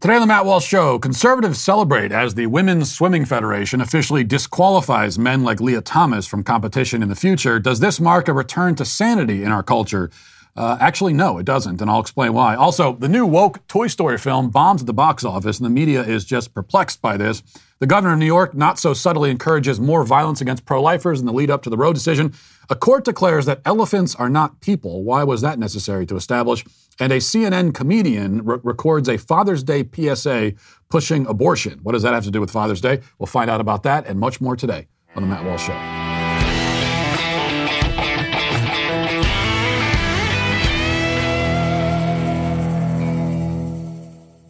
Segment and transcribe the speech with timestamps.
[0.00, 5.18] Today on the Matt Walsh Show, conservatives celebrate as the Women's Swimming Federation officially disqualifies
[5.18, 7.58] men like Lia Thomas from competition in the future.
[7.58, 10.08] Does this mark a return to sanity in our culture?
[10.56, 12.54] Uh, actually, no, it doesn't, and I'll explain why.
[12.54, 16.04] Also, the new woke Toy Story film bombs at the box office, and the media
[16.04, 17.42] is just perplexed by this.
[17.80, 21.26] The governor of New York not so subtly encourages more violence against pro lifers in
[21.26, 22.34] the lead up to the Roe decision.
[22.70, 25.02] A court declares that elephants are not people.
[25.02, 26.64] Why was that necessary to establish?
[27.00, 30.54] And a CNN comedian re- records a Father's Day PSA
[30.88, 31.78] pushing abortion.
[31.82, 33.00] What does that have to do with Father's Day?
[33.18, 35.98] We'll find out about that and much more today on The Matt Walsh Show.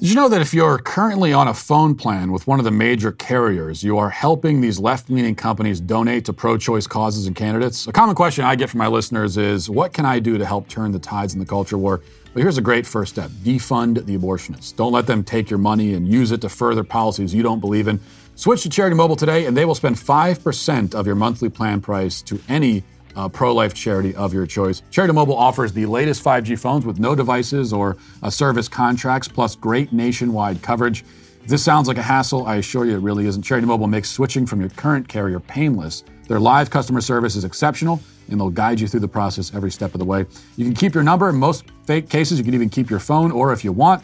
[0.01, 2.71] Did you know that if you're currently on a phone plan with one of the
[2.71, 7.35] major carriers, you are helping these left leaning companies donate to pro choice causes and
[7.35, 7.89] candidates?
[7.89, 10.69] A common question I get from my listeners is what can I do to help
[10.69, 12.01] turn the tides in the culture war?
[12.39, 14.77] Well, here's a great first step defund the abortionists.
[14.77, 17.89] Don't let them take your money and use it to further policies you don't believe
[17.89, 17.99] in.
[18.37, 22.23] Switch to Charity Mobile today, and they will spend 5% of your monthly plan price
[22.23, 22.85] to any
[23.17, 24.85] uh, pro life charity of your choice.
[24.93, 29.57] Charity Mobile offers the latest 5G phones with no devices or uh, service contracts, plus
[29.57, 31.05] great nationwide coverage.
[31.43, 33.43] If this sounds like a hassle, I assure you it really isn't.
[33.43, 36.05] Charity Mobile makes switching from your current carrier painless.
[36.29, 39.95] Their live customer service is exceptional, and they'll guide you through the process every step
[39.95, 40.27] of the way.
[40.57, 41.29] You can keep your number.
[41.29, 44.03] In most fake cases, you can even keep your phone, or if you want,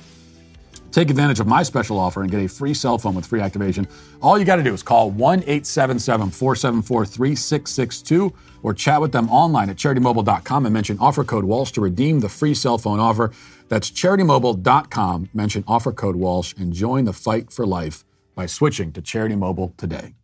[0.95, 3.89] Take advantage of my special offer and get a free cell phone with free activation.
[4.23, 9.29] All you got to do is call 1 877 474 3662 or chat with them
[9.29, 13.33] online at charitymobile.com and mention offer code Walsh to redeem the free cell phone offer.
[13.69, 15.31] That's charitymobile.com.
[15.35, 18.05] Mention offer code Walsh and join the fight for life
[18.37, 20.15] by switching to Charity Mobile today.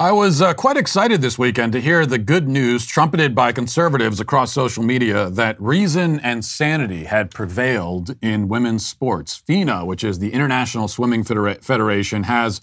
[0.00, 4.18] I was uh, quite excited this weekend to hear the good news trumpeted by conservatives
[4.18, 9.36] across social media that reason and sanity had prevailed in women's sports.
[9.36, 12.62] FINA, which is the International Swimming Federation, has,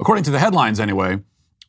[0.00, 1.20] according to the headlines anyway,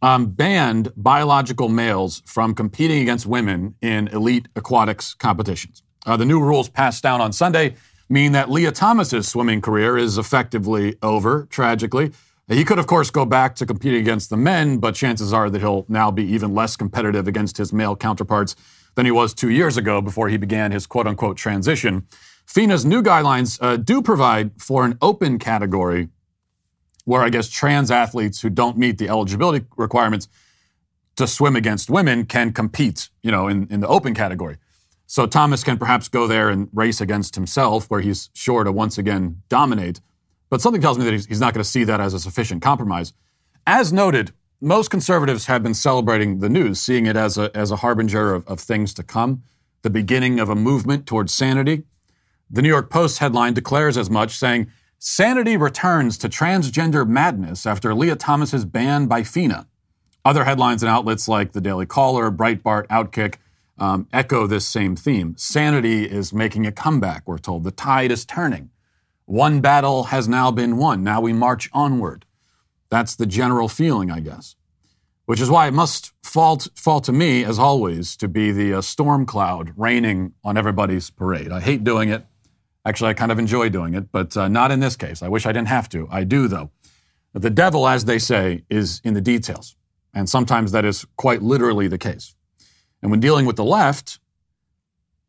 [0.01, 5.83] um, banned biological males from competing against women in elite aquatics competitions.
[6.07, 7.75] Uh, the new rules passed down on Sunday
[8.09, 12.13] mean that Lia Thomas's swimming career is effectively over, tragically.
[12.47, 15.61] He could, of course, go back to competing against the men, but chances are that
[15.61, 18.55] he'll now be even less competitive against his male counterparts
[18.95, 22.05] than he was two years ago before he began his quote unquote transition.
[22.45, 26.09] FINA's new guidelines uh, do provide for an open category
[27.05, 30.27] where I guess trans athletes who don't meet the eligibility requirements
[31.15, 34.57] to swim against women can compete, you know, in, in the open category.
[35.05, 38.97] So Thomas can perhaps go there and race against himself, where he's sure to once
[38.97, 40.01] again dominate.
[40.49, 43.13] But something tells me that he's, not going to see that as a sufficient compromise.
[43.65, 47.77] As noted, most conservatives have been celebrating the news, seeing it as a, as a
[47.77, 49.43] harbinger of, of things to come,
[49.81, 51.83] the beginning of a movement towards sanity.
[52.49, 57.93] The New York Post headline declares as much, saying, Sanity returns to transgender madness after
[57.93, 59.67] Lia Thomas's ban by FINA.
[60.23, 63.35] Other headlines and outlets like the Daily Caller, Breitbart, Outkick
[63.77, 65.35] um, echo this same theme.
[65.37, 67.65] Sanity is making a comeback, we're told.
[67.65, 68.69] The tide is turning.
[69.33, 71.03] One battle has now been won.
[71.03, 72.25] Now we march onward.
[72.91, 74.55] That's the general feeling, I guess.
[75.25, 78.81] Which is why it must fall, fall to me, as always, to be the uh,
[78.81, 81.51] storm cloud raining on everybody's parade.
[81.51, 82.27] I hate doing it.
[82.85, 85.23] Actually, I kind of enjoy doing it, but uh, not in this case.
[85.23, 86.07] I wish I didn't have to.
[86.11, 86.69] I do, though.
[87.33, 89.75] The devil, as they say, is in the details.
[90.13, 92.35] And sometimes that is quite literally the case.
[93.01, 94.19] And when dealing with the left,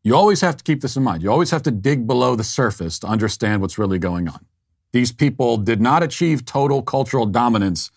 [0.05, 1.23] you always have to keep this in mind.
[1.23, 4.45] You always have to dig below the surface to understand what's really going on.
[4.91, 7.89] These people did not achieve total cultural dominance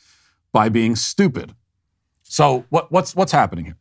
[0.50, 1.54] by being stupid.
[2.22, 3.76] So, what, what's, what's happening here?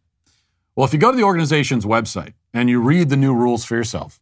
[0.75, 3.75] Well, if you go to the organization's website and you read the new rules for
[3.75, 4.19] yourself,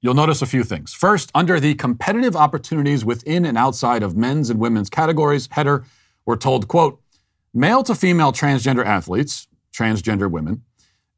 [0.00, 0.92] you'll notice a few things.
[0.92, 5.84] First, under the competitive opportunities within and outside of men's and women's categories header,
[6.26, 7.00] we're told, quote,
[7.54, 10.64] male to female transgender athletes, transgender women,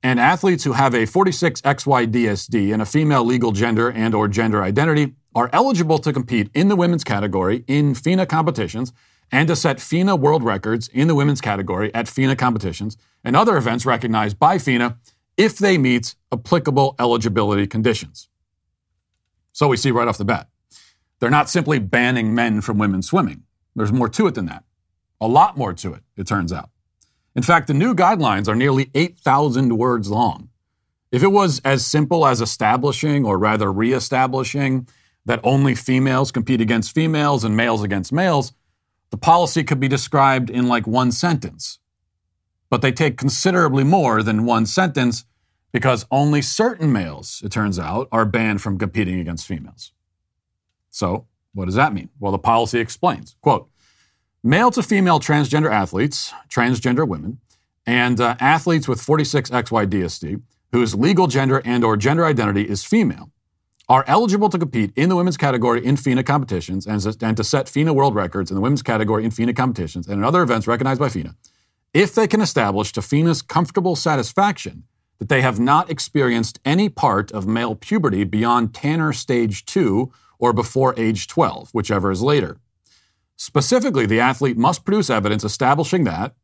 [0.02, 4.62] and athletes who have a 46XY DSD and a female legal gender and or gender
[4.62, 8.93] identity are eligible to compete in the women's category in FINA competitions
[9.31, 13.56] and to set FINA world records in the women's category at FINA competitions and other
[13.56, 14.96] events recognized by FINA
[15.37, 18.28] if they meet applicable eligibility conditions.
[19.52, 20.49] So we see right off the bat,
[21.19, 23.42] they're not simply banning men from women's swimming.
[23.75, 24.64] There's more to it than that.
[25.20, 26.70] A lot more to it, it turns out.
[27.37, 30.49] In fact, the new guidelines are nearly 8,000 words long.
[31.12, 34.88] If it was as simple as establishing, or rather reestablishing,
[35.27, 38.55] that only females compete against females and males against males,
[39.11, 41.79] the policy could be described in like one sentence.
[42.71, 45.25] But they take considerably more than one sentence
[45.73, 49.93] because only certain males, it turns out, are banned from competing against females.
[50.91, 52.11] So, What does that mean?
[52.19, 53.71] Well, the policy explains, quote,
[54.46, 57.38] male to female transgender athletes, transgender women,
[57.84, 60.40] and uh, athletes with 46XY DSD,
[60.72, 63.31] whose legal gender and or gender identity is female,
[63.88, 67.69] are eligible to compete in the women's category in FINA competitions and, and to set
[67.69, 71.00] FINA world records in the women's category in FINA competitions and in other events recognized
[71.00, 71.34] by FINA
[71.92, 74.84] if they can establish to FINA's comfortable satisfaction
[75.19, 80.52] that they have not experienced any part of male puberty beyond Tanner stage 2 or
[80.52, 82.58] before age 12, whichever is later.
[83.37, 86.35] Specifically, the athlete must produce evidence establishing that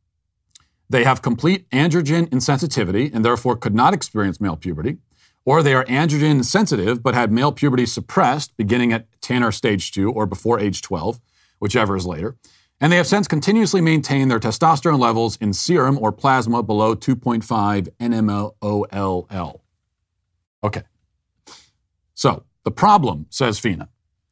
[0.91, 4.99] they have complete androgen insensitivity and therefore could not experience male puberty,
[5.47, 10.11] or they are androgen sensitive but had male puberty suppressed beginning at Tanner stage 2
[10.11, 11.19] or before age 12,
[11.61, 12.37] whichever is later,
[12.79, 17.89] and they have since continuously maintained their testosterone levels in serum or plasma below 2.5
[17.99, 19.61] nmol.
[20.63, 20.83] Okay.
[22.15, 23.89] So the problem, says FINA,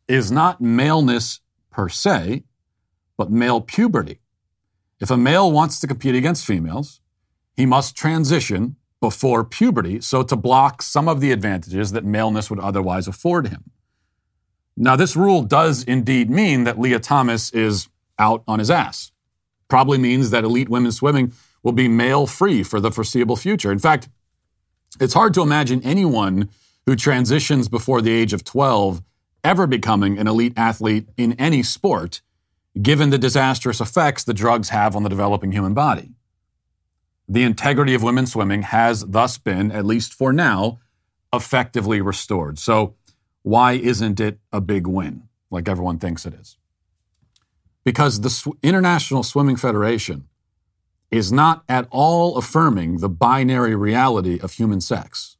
[0.08, 1.40] is not maleness
[1.70, 2.44] per se,
[3.20, 4.18] but male puberty.
[4.98, 7.00] If a male wants to compete against females,
[7.54, 12.60] he must transition before puberty so to block some of the advantages that maleness would
[12.60, 13.72] otherwise afford him.
[14.74, 19.12] Now, this rule does indeed mean that Lia Thomas is out on his ass.
[19.68, 23.70] Probably means that elite women's swimming will be male free for the foreseeable future.
[23.70, 24.08] In fact,
[24.98, 26.48] it's hard to imagine anyone
[26.86, 29.02] who transitions before the age of 12
[29.44, 32.22] ever becoming an elite athlete in any sport,
[32.80, 36.14] given the disastrous effects the drugs have on the developing human body.
[37.28, 40.80] The integrity of women's swimming has thus been, at least for now,
[41.32, 42.58] effectively restored.
[42.58, 42.94] So,
[43.42, 46.56] why isn't it a big win like everyone thinks it is?
[47.84, 50.28] because the International Swimming Federation
[51.10, 55.36] is not at all affirming the binary reality of human sex.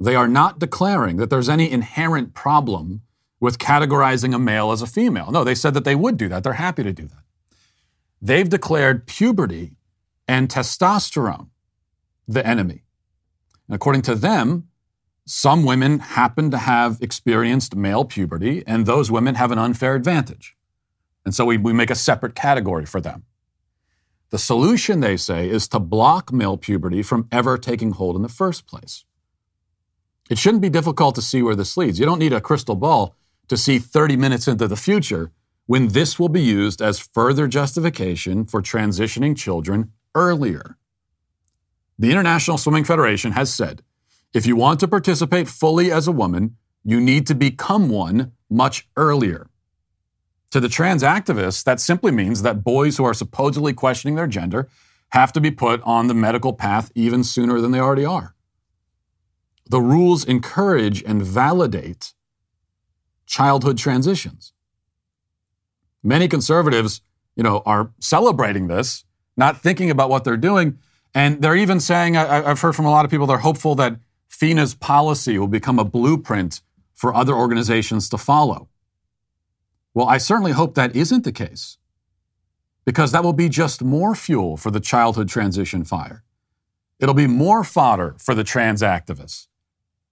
[0.00, 3.02] They are not declaring that there's any inherent problem
[3.40, 5.30] with categorizing a male as a female.
[5.30, 6.42] No, they said that they would do that.
[6.42, 7.22] They're happy to do that.
[8.20, 9.76] They've declared puberty
[10.26, 11.48] and testosterone
[12.26, 12.84] the enemy.
[13.68, 14.68] And according to them,
[15.24, 20.56] some women happen to have experienced male puberty, and those women have an unfair advantage.
[21.24, 23.24] And so we, we make a separate category for them.
[24.30, 28.28] The solution, they say, is to block male puberty from ever taking hold in the
[28.28, 29.04] first place.
[30.30, 31.98] It shouldn't be difficult to see where this leads.
[31.98, 33.14] You don't need a crystal ball
[33.48, 35.32] to see 30 minutes into the future
[35.66, 40.78] when this will be used as further justification for transitioning children earlier.
[41.98, 43.82] The International Swimming Federation has said
[44.32, 48.88] if you want to participate fully as a woman, you need to become one much
[48.96, 49.48] earlier.
[50.52, 54.68] To the trans activists, that simply means that boys who are supposedly questioning their gender
[55.10, 58.34] have to be put on the medical path even sooner than they already are.
[59.68, 62.14] The rules encourage and validate
[63.28, 64.52] childhood transitions.
[66.02, 67.02] Many conservatives,
[67.36, 69.04] you know, are celebrating this,
[69.36, 70.78] not thinking about what they're doing,
[71.14, 74.00] and they're even saying I, I've heard from a lot of people they're hopeful that
[74.28, 76.62] FINA's policy will become a blueprint
[76.94, 78.68] for other organizations to follow.
[79.94, 81.78] Well, I certainly hope that isn't the case,
[82.84, 86.24] because that will be just more fuel for the childhood transition fire.
[86.98, 89.48] It'll be more fodder for the trans activists.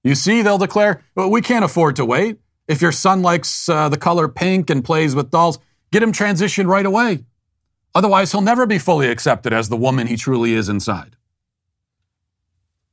[0.04, 2.38] You see, they'll declare, well, we can't afford to wait.
[2.68, 5.58] If your son likes uh, the color pink and plays with dolls,
[5.92, 7.24] get him transitioned right away.
[7.94, 11.16] Otherwise, he'll never be fully accepted as the woman he truly is inside.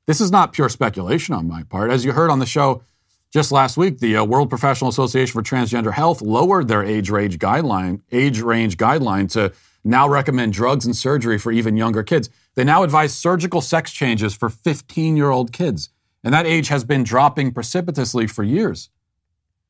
[0.06, 1.92] This is not pure speculation on my part.
[1.92, 2.84] As you heard on the show
[3.32, 7.40] just last week, the uh, World Professional Association for Transgender Health lowered their age range
[7.40, 9.52] guideline, age range guideline to
[9.84, 12.30] now recommend drugs and surgery for even younger kids.
[12.56, 15.90] They now advise surgical sex changes for 15 year old kids.
[16.24, 18.90] And that age has been dropping precipitously for years.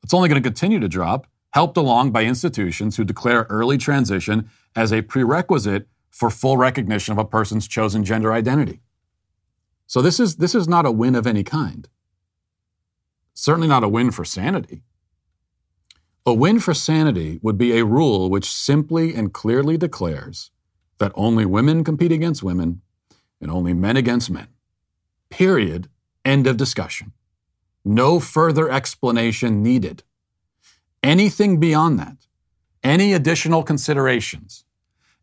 [0.04, 4.50] It's only going to continue to drop, helped along by institutions who declare early transition
[4.76, 8.82] as a prerequisite for full recognition of a person's chosen gender identity.
[9.86, 11.88] So this is, this is not a win of any kind.
[13.32, 14.82] Certainly not a win for sanity.
[16.26, 20.50] A win for sanity would be a rule which simply and clearly declares
[20.98, 22.82] that only women compete against women
[23.40, 24.48] and only men against men.
[25.30, 25.88] Period.
[26.26, 27.12] End of discussion.
[27.84, 30.02] No further explanation needed.
[31.02, 32.16] Anything beyond that,
[32.82, 34.64] any additional considerations,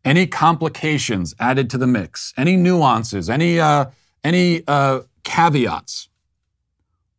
[0.04, 3.86] any complications added to the mix, any nuances, any, uh,
[4.22, 6.08] any uh, caveats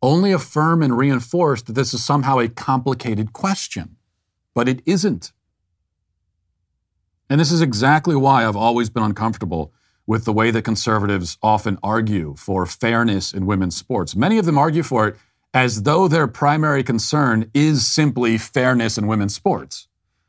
[0.04, 3.96] only affirm and reinforce that this is somehow a complicated question.
[4.54, 5.32] But it isn't.
[7.30, 9.72] And this is exactly why I've always been uncomfortable
[10.06, 14.14] with the way that conservatives often argue for fairness in women's sports.
[14.14, 15.16] Many of them argue for it
[15.54, 19.86] as though their primary concern is simply fairness in women's sports.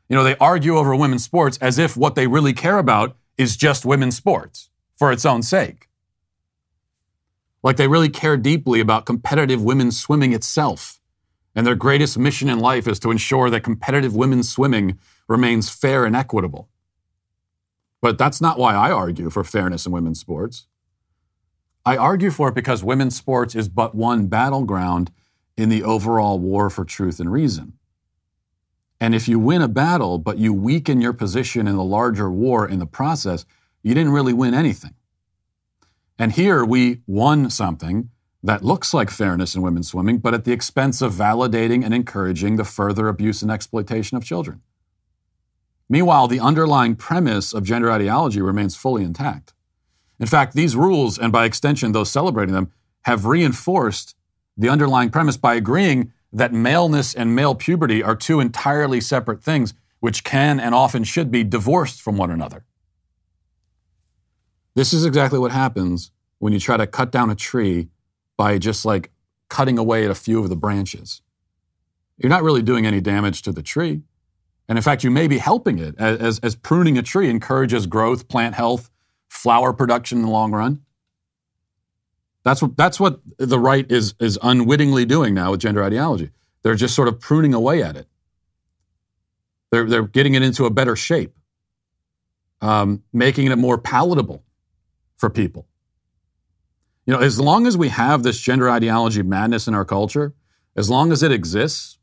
[0.08, 3.56] You know, they argue over women's sports as if what they really care about is
[3.56, 5.88] just women's sports for its own sake.
[7.64, 11.00] Like they really care deeply about competitive women's swimming itself.
[11.56, 16.04] And their greatest mission in life is to ensure that competitive women's swimming remains fair
[16.04, 16.68] and equitable.
[18.00, 20.66] But that's not why I argue for fairness in women's sports.
[21.86, 25.12] I argue for it because women's sports is but one battleground
[25.56, 27.74] in the overall war for truth and reason.
[29.00, 32.68] And if you win a battle, but you weaken your position in the larger war
[32.68, 33.46] in the process,
[33.84, 34.94] you didn't really win anything.
[36.18, 38.10] And here we won something
[38.42, 42.56] that looks like fairness in women's swimming, but at the expense of validating and encouraging
[42.56, 44.60] the further abuse and exploitation of children.
[45.88, 49.52] Meanwhile, the underlying premise of gender ideology remains fully intact.
[50.18, 54.16] In fact, these rules, and by extension those celebrating them, have reinforced
[54.56, 59.74] the underlying premise by agreeing that maleness and male puberty are two entirely separate things
[60.00, 62.64] which can and often should be divorced from one another.
[64.74, 67.88] This is exactly what happens when you try to cut down a tree
[68.36, 69.10] by just like
[69.48, 71.22] cutting away at a few of the branches.
[72.18, 74.02] You're not really doing any damage to the tree.
[74.68, 78.26] And in fact, you may be helping it as, as, pruning a tree encourages growth,
[78.26, 78.90] plant health,
[79.28, 80.82] flower production in the long run.
[82.44, 86.30] That's what, that's what the right is, is unwittingly doing now with gender ideology.
[86.62, 88.06] They're just sort of pruning away at it.
[89.70, 91.36] They're, they're getting it into a better shape,
[92.60, 94.44] um, making it more palatable
[95.16, 95.66] for people.
[97.04, 100.34] You know, as long as we have this gender ideology madness in our culture,
[100.76, 101.98] as long as it exists,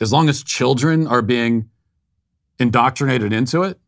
[0.00, 1.70] as long as children are being
[2.58, 3.78] indoctrinated into it,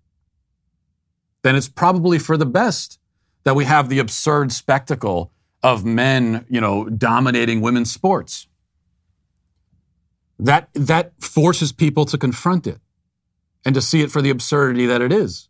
[1.44, 2.98] then it's probably for the best
[3.44, 5.30] that we have the absurd spectacle
[5.62, 8.48] of men, you know, dominating women's sports.
[10.38, 12.80] That, that forces people to confront it
[13.64, 15.48] and to see it for the absurdity that it is.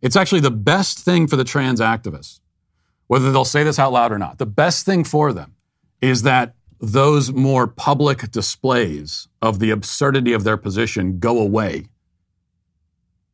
[0.00, 2.40] It's actually the best thing for the trans activists,
[3.08, 4.38] whether they'll say this out loud or not.
[4.38, 5.56] The best thing for them
[6.00, 11.86] is that those more public displays of the absurdity of their position go away,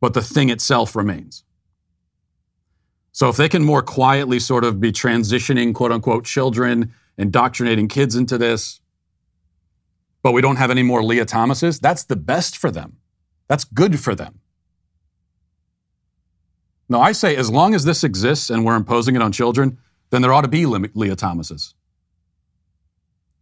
[0.01, 1.45] but the thing itself remains.
[3.13, 8.15] So if they can more quietly sort of be transitioning quote unquote children, indoctrinating kids
[8.15, 8.81] into this,
[10.23, 12.99] but we don't have any more Lia Thomases, that's the best for them.
[13.49, 14.41] That's good for them.
[16.89, 19.79] No, I say as long as this exists and we're imposing it on children,
[20.11, 21.75] then there ought to be Lia Thomases.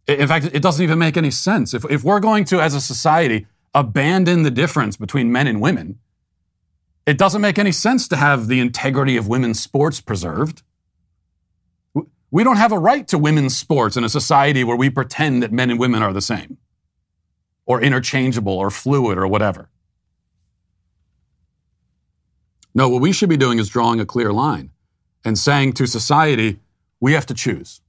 [0.07, 1.73] In fact, it doesn't even make any sense.
[1.73, 5.99] If, if we're going to, as a society, abandon the difference between men and women,
[7.07, 10.61] it doesn't make any sense to have the integrity of women's sports preserved.
[12.29, 15.53] We don't have a right to women's sports in a society where we pretend that
[15.53, 16.57] men and women are the same,
[17.65, 19.69] or interchangeable, or fluid, or whatever.
[22.75, 24.71] No, what we should be doing is drawing a clear line
[25.23, 26.59] and saying to society,
[26.99, 27.79] we have to choose.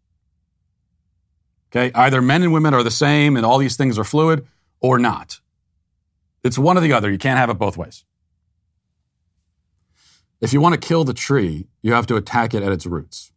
[1.70, 4.46] Okay, either men and women are the same and all these things are fluid,
[4.80, 5.40] or not.
[6.44, 7.10] It's one or the other.
[7.10, 8.04] You can't have it both ways.
[10.40, 13.32] If you want to kill the tree, you have to attack it at its roots.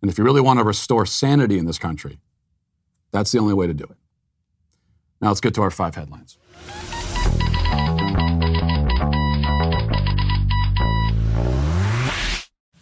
[0.00, 2.18] And if you really want to restore sanity in this country,
[3.10, 3.96] that's the only way to do it.
[5.20, 6.38] Now let's get to our five headlines.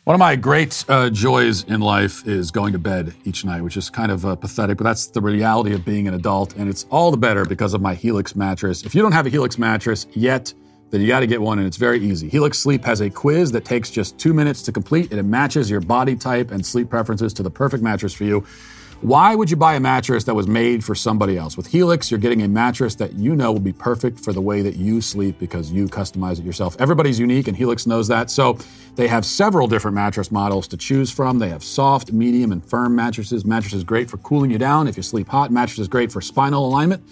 [0.04, 3.76] One of my great uh, joys in life is going to bed each night, which
[3.76, 6.54] is kind of uh, pathetic, but that's the reality of being an adult.
[6.56, 8.84] And it's all the better because of my Helix mattress.
[8.84, 10.54] If you don't have a Helix mattress yet,
[10.90, 12.28] then you got to get one, and it's very easy.
[12.28, 15.70] Helix Sleep has a quiz that takes just two minutes to complete, and it matches
[15.70, 18.44] your body type and sleep preferences to the perfect mattress for you.
[19.00, 21.56] Why would you buy a mattress that was made for somebody else?
[21.56, 24.60] With Helix, you're getting a mattress that you know will be perfect for the way
[24.60, 26.76] that you sleep because you customize it yourself.
[26.78, 28.30] Everybody's unique, and Helix knows that.
[28.30, 28.58] So
[28.96, 31.38] they have several different mattress models to choose from.
[31.38, 33.46] They have soft, medium, and firm mattresses.
[33.46, 35.50] Mattresses great for cooling you down if you sleep hot.
[35.50, 37.02] Mattresses great for spinal alignment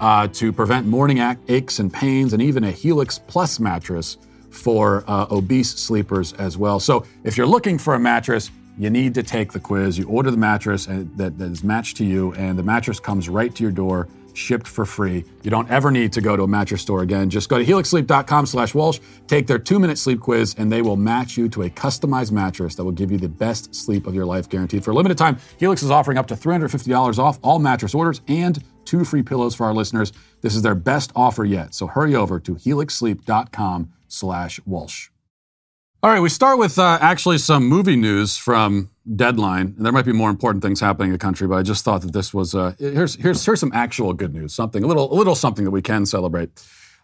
[0.00, 4.18] uh, to prevent morning aches and pains, and even a Helix Plus mattress
[4.50, 6.80] for uh, obese sleepers as well.
[6.80, 9.98] So if you're looking for a mattress, you need to take the quiz.
[9.98, 13.54] You order the mattress that, that is matched to you, and the mattress comes right
[13.54, 15.24] to your door, shipped for free.
[15.42, 17.30] You don't ever need to go to a mattress store again.
[17.30, 21.38] Just go to helixsleep.com slash Walsh, take their two-minute sleep quiz, and they will match
[21.38, 24.48] you to a customized mattress that will give you the best sleep of your life
[24.48, 24.84] guaranteed.
[24.84, 28.62] For a limited time, Helix is offering up to $350 off all mattress orders and
[28.86, 30.12] two free pillows for our listeners.
[30.40, 31.74] This is their best offer yet.
[31.74, 35.08] So hurry over to helixsleep.com slash Walsh.
[36.02, 39.74] All right, we start with uh, actually some movie news from Deadline.
[39.76, 42.02] And there might be more important things happening in the country, but I just thought
[42.02, 45.16] that this was uh, here's here's here's some actual good news, something a little a
[45.16, 46.50] little something that we can celebrate.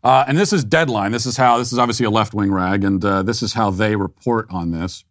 [0.04, 1.12] Uh, and this is Deadline.
[1.12, 3.70] This is how this is obviously a left wing rag, and uh, this is how
[3.70, 5.04] they report on this.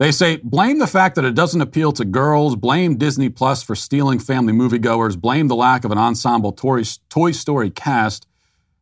[0.00, 3.74] They say blame the fact that it doesn't appeal to girls, blame Disney Plus for
[3.74, 8.26] stealing family moviegoers, blame the lack of an ensemble Toy, Toy Story cast,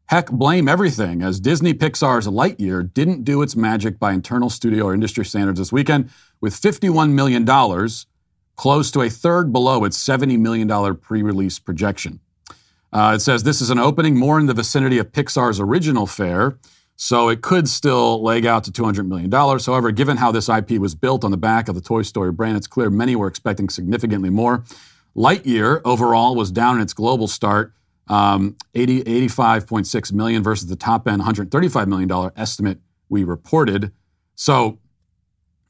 [0.06, 4.94] Heck, blame everything, as Disney Pixar's Lightyear didn't do its magic by internal studio or
[4.94, 6.08] industry standards this weekend,
[6.40, 7.44] with $51 million,
[8.56, 12.20] close to a third below its $70 million pre release projection.
[12.90, 16.56] Uh, it says this is an opening more in the vicinity of Pixar's original fare,
[17.00, 19.30] so it could still leg out to $200 million.
[19.30, 22.56] However, given how this IP was built on the back of the Toy Story brand,
[22.56, 24.64] it's clear many were expecting significantly more.
[25.16, 27.72] Lightyear overall was down in its global start
[28.08, 33.92] um, 80, 85.6 million versus the top end 135 million dollar estimate we reported.
[34.34, 34.80] So,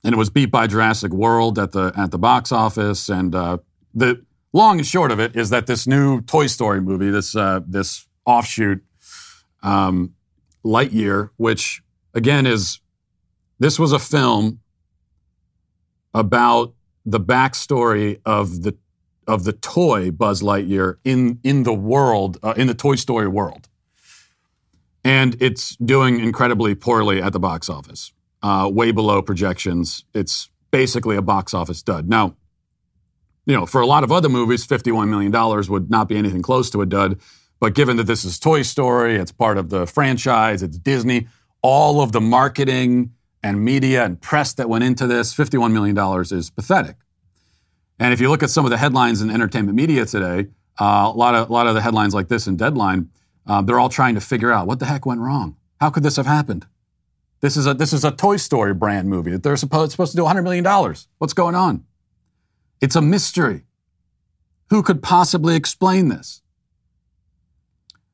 [0.02, 3.11] and it was beat by Jurassic World at the at the box office.
[3.11, 3.58] And uh,
[3.92, 7.61] the long and short of it is that this new Toy Story movie, this uh,
[7.66, 8.82] this offshoot,
[9.62, 10.14] um,
[10.68, 11.82] Lightyear, which
[12.12, 12.80] again is
[13.58, 14.60] this was a film
[16.12, 16.75] about
[17.06, 18.76] the backstory of the
[19.26, 23.68] of the toy Buzz Lightyear in in the world uh, in the Toy Story world,
[25.02, 30.04] and it's doing incredibly poorly at the box office, uh, way below projections.
[30.12, 32.08] It's basically a box office dud.
[32.08, 32.37] Now,
[33.46, 36.42] you know, for a lot of other movies, fifty-one million dollars would not be anything
[36.42, 37.20] close to a dud.
[37.60, 41.26] But given that this is Toy Story, it's part of the franchise, it's Disney,
[41.62, 45.96] all of the marketing and media and press that went into this, $51 million
[46.32, 46.96] is pathetic.
[47.98, 50.48] And if you look at some of the headlines in entertainment media today,
[50.80, 53.10] uh, a lot of a lot of the headlines like this in Deadline,
[53.46, 55.56] uh, they're all trying to figure out what the heck went wrong.
[55.80, 56.66] How could this have happened?
[57.40, 60.16] This is a this is a Toy Story brand movie that they're supposed supposed to
[60.16, 61.08] do 100 million dollars.
[61.18, 61.84] What's going on?
[62.80, 63.64] It's a mystery.
[64.70, 66.42] Who could possibly explain this?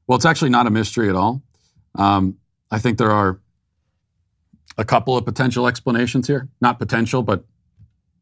[0.06, 1.42] Well, it's actually not a mystery at all.
[1.94, 2.38] Um,
[2.70, 3.40] I think there are
[4.76, 6.48] a couple of potential explanations here.
[6.60, 7.44] Not potential, but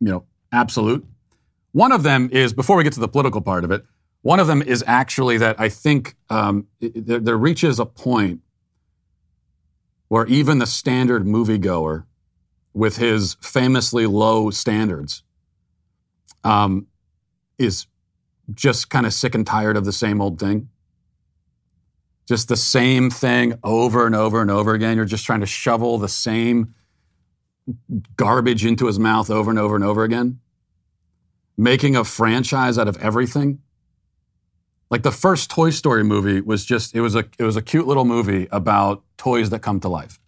[0.01, 1.05] you know, absolute.
[1.73, 3.85] One of them is, before we get to the political part of it,
[4.21, 8.41] one of them is actually that I think um, there, there reaches a point
[10.09, 12.05] where even the standard moviegoer,
[12.75, 15.23] with his famously low standards,
[16.45, 16.87] um,
[17.59, 17.87] is
[18.53, 20.69] just kind of sick and tired of the same old thing.
[22.33, 24.97] Just the same thing over and over and over again.
[24.97, 26.75] You're just trying to shovel the same
[28.17, 30.41] garbage into his mouth over and over and over again
[31.59, 33.59] making a franchise out of everything.
[34.91, 37.87] Like the first Toy Story movie was just it was a it was a cute
[37.87, 40.19] little movie about toys that come to life.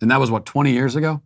[0.00, 1.22] And that was what 20 years ago?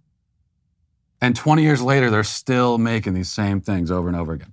[1.23, 4.53] And 20 years later they're still making these same things over and over again.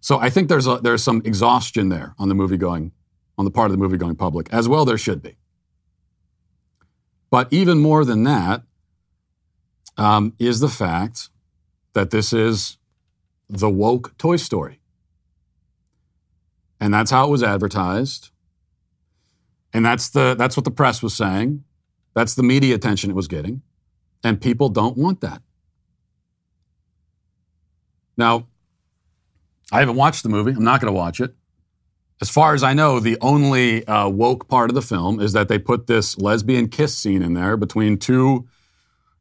[0.00, 2.92] So I think there's a, there's some exhaustion there on the movie going
[3.36, 5.36] on the part of the movie going public as well there should be.
[7.30, 8.62] But even more than that
[9.96, 11.30] um, is the fact
[11.94, 12.78] that this is
[13.48, 14.80] the woke Toy Story.
[16.80, 18.30] And that's how it was advertised.
[19.72, 21.64] And that's the that's what the press was saying.
[22.14, 23.62] That's the media attention it was getting.
[24.22, 25.42] And people don't want that.
[28.16, 28.46] Now,
[29.72, 30.52] I haven't watched the movie.
[30.52, 31.34] I'm not going to watch it.
[32.24, 35.48] As far as I know, the only uh, woke part of the film is that
[35.48, 38.48] they put this lesbian kiss scene in there between two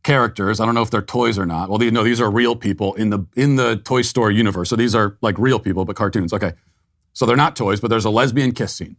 [0.04, 0.62] characters.
[0.62, 1.68] I don't know if they're toys or not.
[1.68, 4.70] Well, these, no, these are real people in the in the Toy Story universe.
[4.70, 6.32] So these are like real people, but cartoons.
[6.32, 6.54] Okay,
[7.12, 8.96] so they're not toys, but there's a lesbian kiss scene,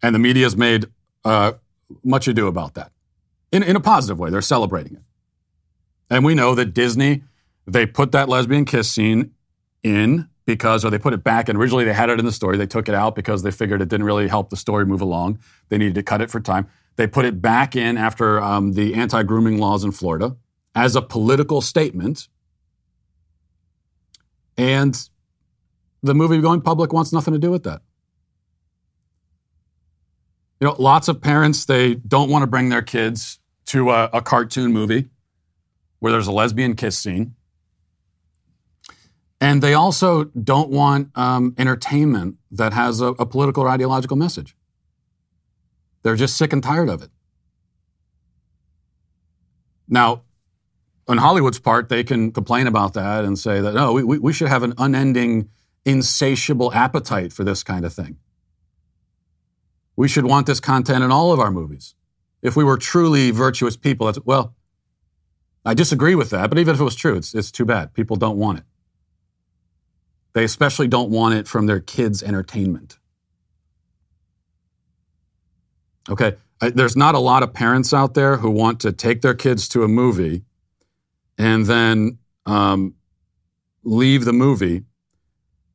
[0.00, 0.86] and the media's made
[1.24, 1.54] uh,
[2.04, 2.92] much ado about that
[3.50, 4.30] in in a positive way.
[4.30, 5.02] They're celebrating it,
[6.10, 7.24] and we know that Disney
[7.66, 9.32] they put that lesbian kiss scene
[9.82, 11.48] in because, or they put it back.
[11.48, 12.56] And originally they had it in the story.
[12.56, 15.38] They took it out because they figured it didn't really help the story move along.
[15.68, 16.66] They needed to cut it for time.
[16.96, 20.36] They put it back in after um, the anti grooming laws in Florida
[20.74, 22.28] as a political statement.
[24.56, 24.96] And
[26.02, 27.82] the movie going public wants nothing to do with that.
[30.60, 34.22] You know, lots of parents, they don't want to bring their kids to a, a
[34.22, 35.08] cartoon movie
[35.98, 37.34] where there's a lesbian kiss scene.
[39.44, 44.56] And they also don't want um, entertainment that has a, a political or ideological message.
[46.02, 47.10] They're just sick and tired of it.
[49.86, 50.22] Now,
[51.06, 54.48] on Hollywood's part, they can complain about that and say that, no, we, we should
[54.48, 55.50] have an unending,
[55.84, 58.16] insatiable appetite for this kind of thing.
[59.94, 61.94] We should want this content in all of our movies.
[62.40, 64.54] if we were truly virtuous people, well,
[65.66, 67.92] I disagree with that, but even if it was true, it's, it's too bad.
[67.92, 68.64] People don't want it.
[70.34, 72.98] They especially don't want it from their kids' entertainment.
[76.10, 79.68] Okay, there's not a lot of parents out there who want to take their kids
[79.68, 80.42] to a movie
[81.38, 82.94] and then um,
[83.84, 84.82] leave the movie,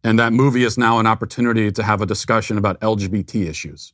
[0.03, 3.93] and that movie is now an opportunity to have a discussion about LGBT issues.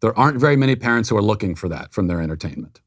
[0.00, 2.80] There aren't very many parents who are looking for that from their entertainment.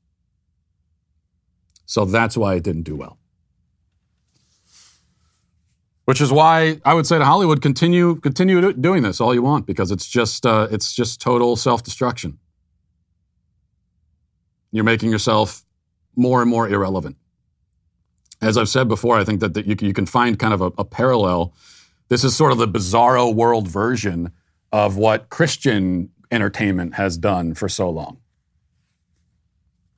[1.86, 3.20] So that's why it didn't do well.
[6.06, 9.66] Which is why I would say to Hollywood, continue continue doing this all you want
[9.66, 12.40] because it's just uh, it's just total self destruction.
[14.72, 15.64] You're making yourself
[16.16, 17.16] more and more irrelevant.
[18.42, 20.72] As I've said before, I think that, that you, you can find kind of a,
[20.78, 21.54] a parallel.
[22.10, 24.34] This is sort of the bizarro world version
[24.74, 28.18] of what Christian entertainment has done for so long.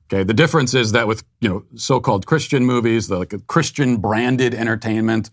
[0.08, 4.54] Okay, the difference is that with you know so-called Christian movies, the like Christian branded
[4.54, 5.30] entertainment,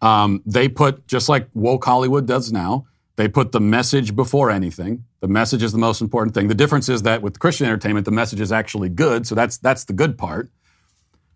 [0.00, 2.86] um, they put just like woke Hollywood does now.
[3.16, 5.04] They put the message before anything.
[5.20, 6.48] The message is the most important thing.
[6.48, 9.84] The difference is that with Christian entertainment, the message is actually good, so that's that's
[9.84, 10.50] the good part.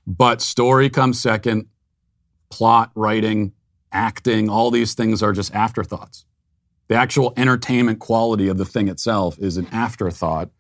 [0.07, 1.67] But story comes second,
[2.51, 3.53] plot, writing,
[3.93, 6.27] acting, all these things are just afterthoughts.
[6.89, 10.51] The actual entertainment quality of the thing itself is an afterthought.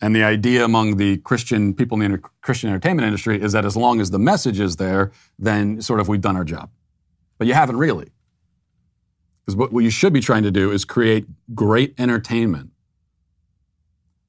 [0.00, 3.76] And the idea among the Christian people in the Christian entertainment industry is that as
[3.76, 6.70] long as the message is there, then sort of we've done our job.
[7.42, 8.12] But you haven't really.
[9.40, 11.26] Because what, you should be trying to do is create
[11.56, 12.70] great entertainment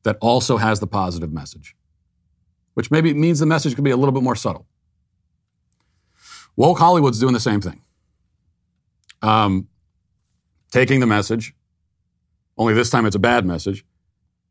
[0.01, 1.75] that also has the positive message,
[2.73, 4.65] which maybe means the message could be a little bit more subtle.
[6.55, 7.81] Woke Hollywood's doing the same thing.
[9.21, 9.67] Um,
[10.71, 11.53] taking the message,
[12.57, 13.85] only this time it's a bad message,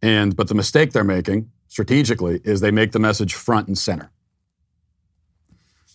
[0.03, 4.13] and but the mistake they're making strategically is they make the message front and center.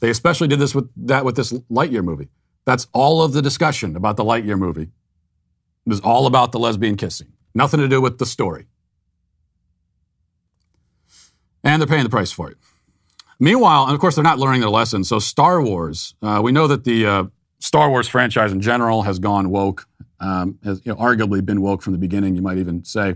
[0.02, 2.28] They especially did this with that with this Lightyear movie.
[2.68, 4.90] That's all of the discussion about the Lightyear movie.
[5.86, 8.66] It was all about the lesbian kissing, nothing to do with the story.
[11.64, 12.58] And they're paying the price for it.
[13.40, 15.06] Meanwhile, and of course, they're not learning their lesson.
[15.06, 17.24] So, Star Wars, uh, we know that the uh,
[17.60, 19.88] Star Wars franchise in general has gone woke,
[20.20, 23.16] um, has you know, arguably been woke from the beginning, you might even say.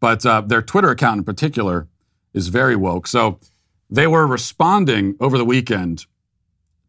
[0.00, 1.86] But uh, their Twitter account in particular
[2.32, 3.06] is very woke.
[3.06, 3.40] So,
[3.90, 6.06] they were responding over the weekend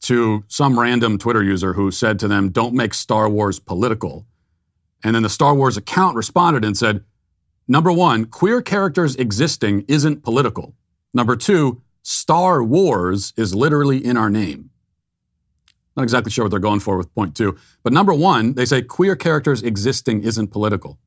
[0.02, 4.26] to some random Twitter user who said to them, Don't make Star Wars political.
[5.04, 7.04] And then the Star Wars account responded and said,
[7.68, 10.74] Number one, queer characters existing isn't political.
[11.14, 14.70] Number two, Star Wars is literally in our name.
[15.96, 17.58] Not exactly sure what they're going for with point two.
[17.84, 21.00] But number one, they say queer characters existing isn't political.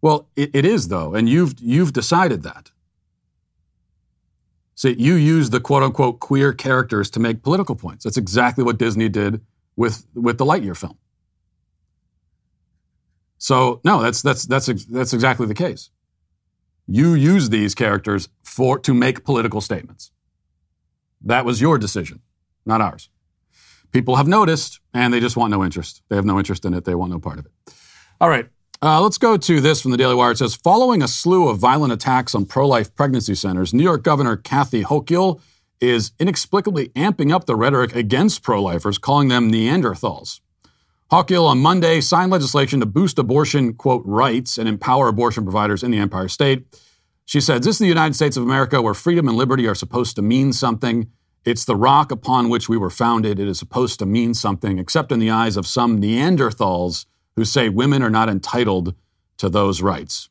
[0.00, 2.71] Well, it, it is, though, and you've, you've decided that.
[4.90, 8.04] You use the quote unquote queer characters to make political points.
[8.04, 9.40] That's exactly what Disney did
[9.76, 10.98] with, with the Lightyear film.
[13.38, 15.90] So no, that's that's that's that's exactly the case.
[16.86, 20.12] You use these characters for to make political statements.
[21.20, 22.20] That was your decision,
[22.64, 23.08] not ours.
[23.90, 26.02] People have noticed and they just want no interest.
[26.08, 26.84] They have no interest in it.
[26.84, 27.52] They want no part of it.
[28.20, 28.48] All right.
[28.84, 30.32] Uh, let's go to this from the Daily Wire.
[30.32, 34.02] It says Following a slew of violent attacks on pro life pregnancy centers, New York
[34.02, 35.40] Governor Kathy Hochul
[35.80, 40.40] is inexplicably amping up the rhetoric against pro lifers, calling them Neanderthals.
[41.12, 45.92] Hochul on Monday signed legislation to boost abortion, quote, rights and empower abortion providers in
[45.92, 46.66] the Empire State.
[47.24, 50.16] She said, This is the United States of America where freedom and liberty are supposed
[50.16, 51.08] to mean something.
[51.44, 53.38] It's the rock upon which we were founded.
[53.38, 57.68] It is supposed to mean something, except in the eyes of some Neanderthals who say
[57.68, 58.94] women are not entitled
[59.38, 60.28] to those rights.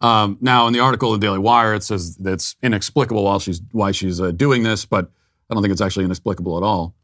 [0.00, 3.62] Um, now, in the article in the Daily Wire, it says it's inexplicable why she's,
[3.72, 5.10] why she's uh, doing this, but
[5.48, 6.94] I don't think it's actually inexplicable at all.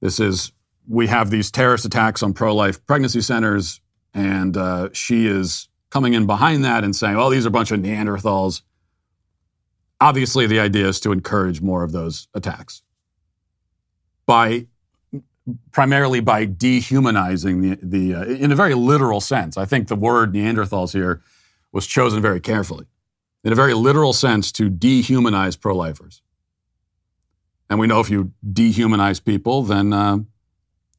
[0.00, 0.52] This is,
[0.88, 3.80] we have these terrorist attacks on pro life pregnancy centers,
[4.14, 7.70] and uh, she is coming in behind that and saying, oh, these are a bunch
[7.70, 8.62] of Neanderthals.
[10.00, 12.82] Obviously, the idea is to encourage more of those attacks
[14.26, 14.66] by
[15.72, 19.56] primarily by dehumanizing the, the uh, in a very literal sense.
[19.56, 21.22] I think the word Neanderthals here
[21.72, 22.86] was chosen very carefully,
[23.42, 26.22] in a very literal sense, to dehumanize pro lifers.
[27.68, 30.18] And we know if you dehumanize people, then uh,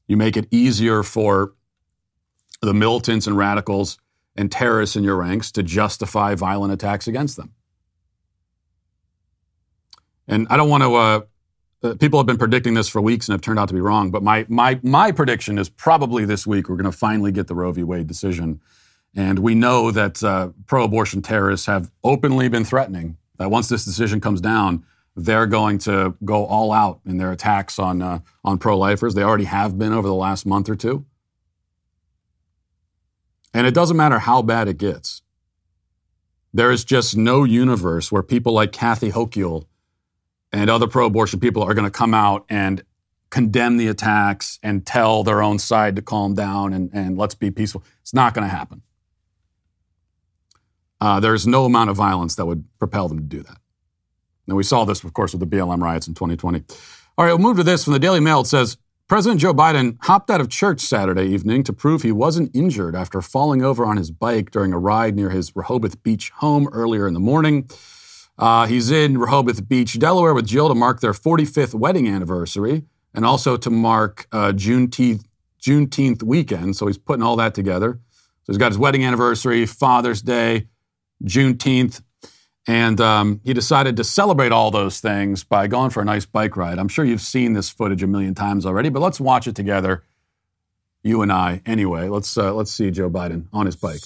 [0.07, 1.53] you make it easier for
[2.61, 3.97] the militants and radicals
[4.35, 7.53] and terrorists in your ranks to justify violent attacks against them.
[10.27, 11.21] And I don't want to uh,
[11.83, 14.11] uh, people have been predicting this for weeks and have turned out to be wrong.
[14.11, 17.55] But my my my prediction is probably this week we're going to finally get the
[17.55, 17.83] Roe v.
[17.83, 18.61] Wade decision,
[19.15, 23.85] And we know that uh, pro abortion terrorists have openly been threatening that once this
[23.85, 28.57] decision comes down, they're going to go all out in their attacks on, uh, on
[28.57, 29.13] pro lifers.
[29.13, 31.05] They already have been over the last month or two.
[33.53, 35.21] And it doesn't matter how bad it gets.
[36.53, 39.65] There is just no universe where people like Kathy Hochul
[40.53, 42.83] and other pro abortion people are going to come out and
[43.31, 47.49] condemn the attacks and tell their own side to calm down and, and let's be
[47.49, 47.83] peaceful.
[48.01, 48.83] It's not going to happen.
[51.01, 53.57] Uh, there's no amount of violence that would propel them to do that.
[54.47, 56.63] And we saw this, of course, with the BLM riots in 2020.
[57.17, 58.41] All right, we'll move to this from the Daily Mail.
[58.41, 62.55] It says President Joe Biden hopped out of church Saturday evening to prove he wasn't
[62.55, 66.69] injured after falling over on his bike during a ride near his Rehoboth Beach home
[66.71, 67.67] earlier in the morning.
[68.37, 73.25] Uh, he's in Rehoboth Beach, Delaware, with Jill to mark their 45th wedding anniversary and
[73.25, 75.25] also to mark uh, Juneteenth,
[75.61, 76.75] Juneteenth weekend.
[76.75, 77.99] So he's putting all that together.
[78.43, 80.67] So he's got his wedding anniversary, Father's Day,
[81.23, 82.01] Juneteenth,
[82.67, 86.57] and um, he decided to celebrate all those things by going for a nice bike
[86.57, 86.79] ride.
[86.79, 90.03] I'm sure you've seen this footage a million times already, but let's watch it together,
[91.03, 91.61] you and I.
[91.65, 94.01] Anyway, let's uh, let's see Joe Biden on his bike.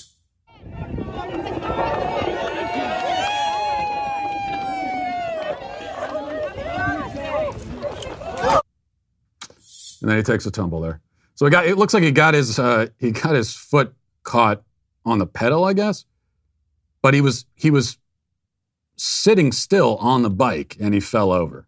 [10.02, 11.02] And then he takes a tumble there.
[11.36, 14.64] So he got, it looks like he got his uh, he got his foot caught
[15.06, 16.06] on the pedal, I guess.
[17.02, 17.98] But he was he was
[18.98, 21.68] sitting still on the bike and he fell over.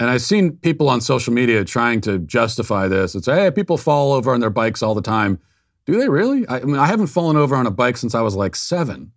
[0.00, 3.76] And I've seen people on social media trying to justify this and say, hey, people
[3.76, 5.38] fall over on their bikes all the time.
[5.86, 6.46] Do they really?
[6.48, 9.12] I, I mean, I haven't fallen over on a bike since I was like seven.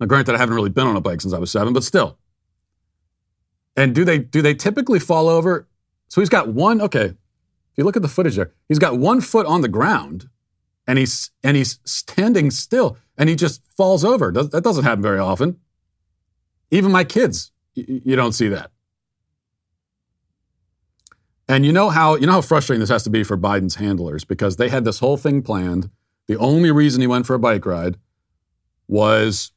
[0.00, 2.18] Now, granted, I haven't really been on a bike since I was seven, but still.
[3.76, 5.68] And do they do they typically fall over?
[6.08, 6.80] So he's got one.
[6.80, 10.28] Okay, if you look at the footage there, he's got one foot on the ground,
[10.86, 14.30] and he's and he's standing still, and he just falls over.
[14.30, 15.58] That doesn't happen very often.
[16.70, 18.70] Even my kids, you don't see that.
[21.48, 24.24] And you know how you know how frustrating this has to be for Biden's handlers
[24.24, 25.90] because they had this whole thing planned.
[26.26, 27.96] The only reason he went for a bike ride
[28.86, 29.52] was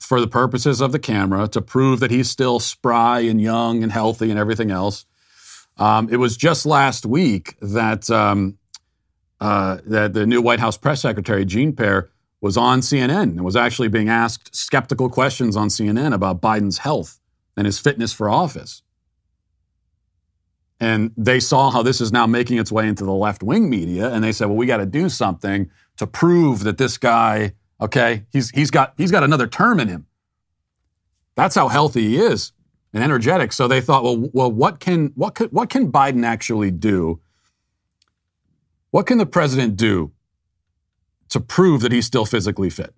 [0.00, 3.92] for the purposes of the camera to prove that he's still spry and young and
[3.92, 5.04] healthy and everything else.
[5.76, 8.58] Um, it was just last week that um,
[9.40, 12.10] uh, that the new White House press secretary Jean Pierre
[12.40, 17.20] was on CNN and was actually being asked skeptical questions on CNN about Biden's health
[17.56, 18.82] and his fitness for office.
[20.80, 24.10] And they saw how this is now making its way into the left wing media,
[24.10, 28.24] and they said, "Well, we got to do something to prove that this guy Okay,
[28.30, 30.06] he's he's got he's got another term in him.
[31.34, 32.52] That's how healthy he is
[32.92, 33.52] and energetic.
[33.52, 37.20] So they thought, well, well, what can what could what can Biden actually do?
[38.90, 40.12] What can the president do
[41.28, 42.92] to prove that he's still physically fit?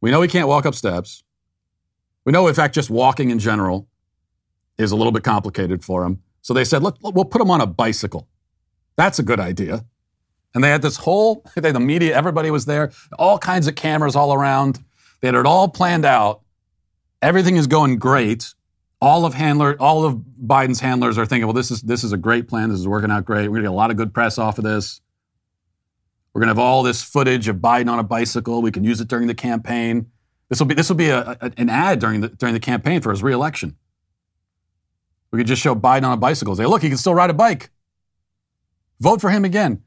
[0.00, 1.24] We know he can't walk up steps.
[2.24, 3.88] We know, in fact, just walking in general
[4.78, 6.22] is a little bit complicated for him.
[6.42, 8.28] So they said, look, we'll put him on a bicycle.
[8.96, 9.84] That's a good idea.
[10.54, 13.74] And they had this whole, they, had the media, everybody was there, all kinds of
[13.74, 14.80] cameras all around.
[15.20, 16.42] They had it all planned out.
[17.22, 18.54] Everything is going great.
[19.00, 22.16] All of handler, all of Biden's handlers are thinking, well, this is this is a
[22.16, 22.70] great plan.
[22.70, 23.48] This is working out great.
[23.48, 25.02] We're gonna get a lot of good press off of this.
[26.32, 28.62] We're gonna have all this footage of Biden on a bicycle.
[28.62, 30.06] We can use it during the campaign.
[30.48, 33.02] This will be this will be a, a, an ad during the during the campaign
[33.02, 33.76] for his reelection.
[35.30, 36.56] We could just show Biden on a bicycle.
[36.56, 37.70] Say, look, he can still ride a bike.
[39.00, 39.82] Vote for him again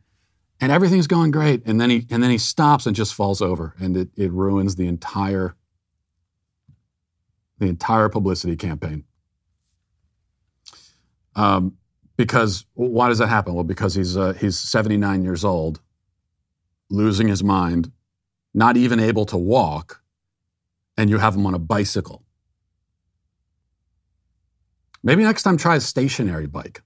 [0.62, 1.66] and everything's going great.
[1.66, 4.76] And then he and then he stops and just falls over and it, it ruins
[4.76, 5.56] the entire
[7.58, 9.04] the entire publicity campaign.
[11.36, 11.78] Um,
[12.18, 13.54] because why does that happen?
[13.54, 15.82] Well because he's uh, he's 79 years old
[16.90, 17.92] losing his mind
[18.54, 20.02] not even able to walk
[20.98, 22.26] and you have him on a bicycle.
[25.02, 26.82] Maybe next time try a stationary bike.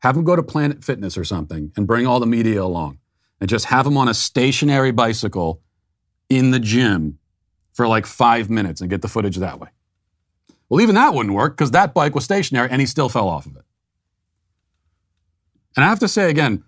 [0.00, 2.98] Have him go to planet fitness or something and bring all the media along
[3.40, 5.62] and just have him on a stationary bicycle
[6.28, 7.18] in the gym
[7.72, 9.68] for like five minutes and get the footage that way.
[10.68, 13.46] Well, even that wouldn't work because that bike was stationary and he still fell off
[13.46, 13.62] of it.
[15.76, 16.64] And I have to say again,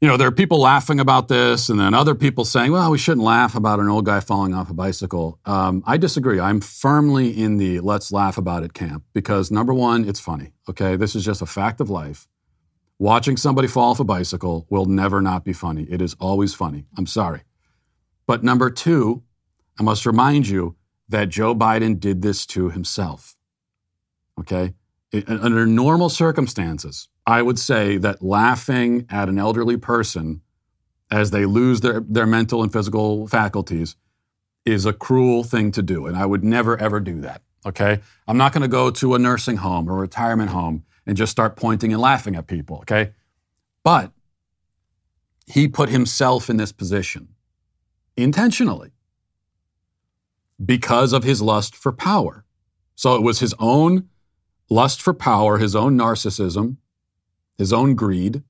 [0.00, 2.96] you know, there are people laughing about this, and then other people saying, well, we
[2.96, 5.38] shouldn't laugh about an old guy falling off a bicycle.
[5.44, 6.40] Um, I disagree.
[6.40, 10.52] I'm firmly in the let's laugh about it camp because number one, it's funny.
[10.70, 10.96] Okay.
[10.96, 12.26] This is just a fact of life.
[13.00, 15.84] Watching somebody fall off a bicycle will never not be funny.
[15.84, 16.84] It is always funny.
[16.98, 17.44] I'm sorry.
[18.26, 19.22] But number two,
[19.78, 20.76] I must remind you
[21.08, 23.36] that Joe Biden did this to himself.
[24.38, 24.74] Okay?
[25.12, 30.42] It, under normal circumstances, I would say that laughing at an elderly person
[31.10, 33.96] as they lose their, their mental and physical faculties
[34.66, 36.04] is a cruel thing to do.
[36.04, 37.40] And I would never, ever do that.
[37.64, 38.00] Okay.
[38.28, 41.56] I'm not going to go to a nursing home or retirement home and just start
[41.56, 42.78] pointing and laughing at people.
[42.78, 43.12] Okay.
[43.82, 44.12] But
[45.46, 47.28] he put himself in this position
[48.16, 48.92] intentionally
[50.64, 52.44] because of his lust for power.
[52.94, 54.08] So it was his own
[54.68, 56.76] lust for power, his own narcissism,
[57.56, 58.42] his own greed,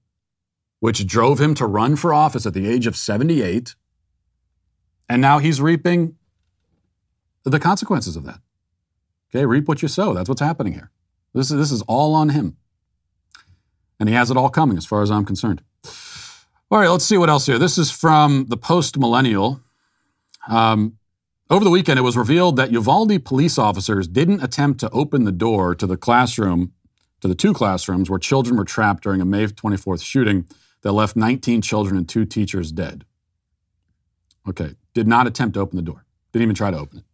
[0.81, 3.75] which drove him to run for office at the age of 78.
[5.09, 6.17] And now he's reaping
[7.45, 8.41] the consequences of that.
[9.31, 10.13] Okay, reap what you sow.
[10.13, 10.91] That's what's happening here.
[11.35, 12.57] This is, this is all on him.
[13.99, 15.63] And he has it all coming, as far as I'm concerned.
[16.71, 17.59] All right, let's see what else here.
[17.59, 19.61] This is from the Post Millennial.
[20.49, 20.99] Um,
[21.51, 25.33] over the weekend, it was revealed that Uvalde police officers didn't attempt to open the
[25.33, 26.73] door to the classroom,
[27.21, 30.47] to the two classrooms where children were trapped during a May 24th shooting
[30.83, 33.05] that left 19 children and two teachers dead.
[34.49, 36.05] Okay, did not attempt to open the door.
[36.33, 37.05] Didn't even try to open it.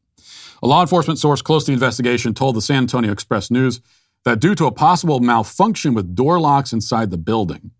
[0.63, 3.81] A law enforcement source close to the investigation told the San Antonio Express News
[4.27, 7.71] that due to a possible malfunction with door locks inside the building,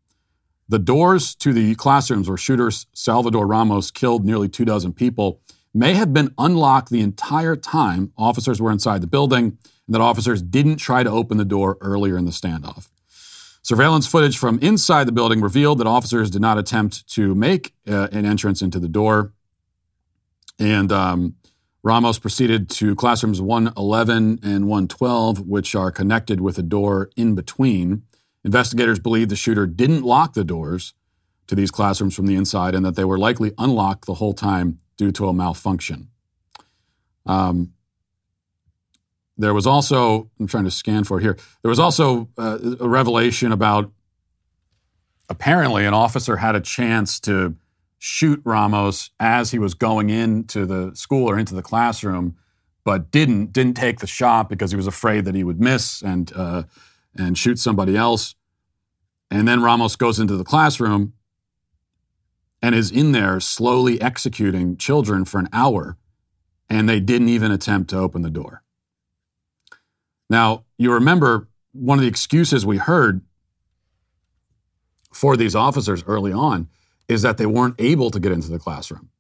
[0.69, 5.41] the doors to the classrooms where shooter Salvador Ramos killed nearly two dozen people
[5.75, 10.41] may have been unlocked the entire time officers were inside the building, and that officers
[10.41, 12.91] didn't try to open the door earlier in the standoff.
[13.63, 18.07] Surveillance footage from inside the building revealed that officers did not attempt to make uh,
[18.13, 19.33] an entrance into the door.
[20.61, 21.35] And um,
[21.87, 28.03] Ramos proceeded to classrooms 111 and 112, which are connected with a door in between.
[28.43, 30.95] Investigators believe the shooter didn't lock the doors
[31.47, 34.81] to these classrooms from the inside and that they were likely unlocked the whole time
[34.97, 36.09] due to a malfunction.
[37.25, 37.73] Um,
[39.39, 42.89] there was also, I'm trying to scan for it here, there was also uh, a
[42.89, 43.93] revelation about
[45.29, 47.55] apparently an officer had a chance to
[47.99, 52.37] shoot Ramos as he was going into the school or into the classroom,
[52.85, 56.33] but didn't didn't take the shot because he was afraid that he would miss and
[56.35, 56.65] uh,
[57.17, 58.35] and shoot somebody else.
[59.31, 61.15] And then Ramos goes into the classroom
[62.63, 65.97] and is in there slowly executing children for an hour,
[66.69, 68.63] and they didn't even attempt to open the door.
[70.29, 73.21] Now, you remember one of the excuses we heard
[75.13, 76.69] for these officers early on
[77.09, 79.11] is that they weren't able to get into the classroom.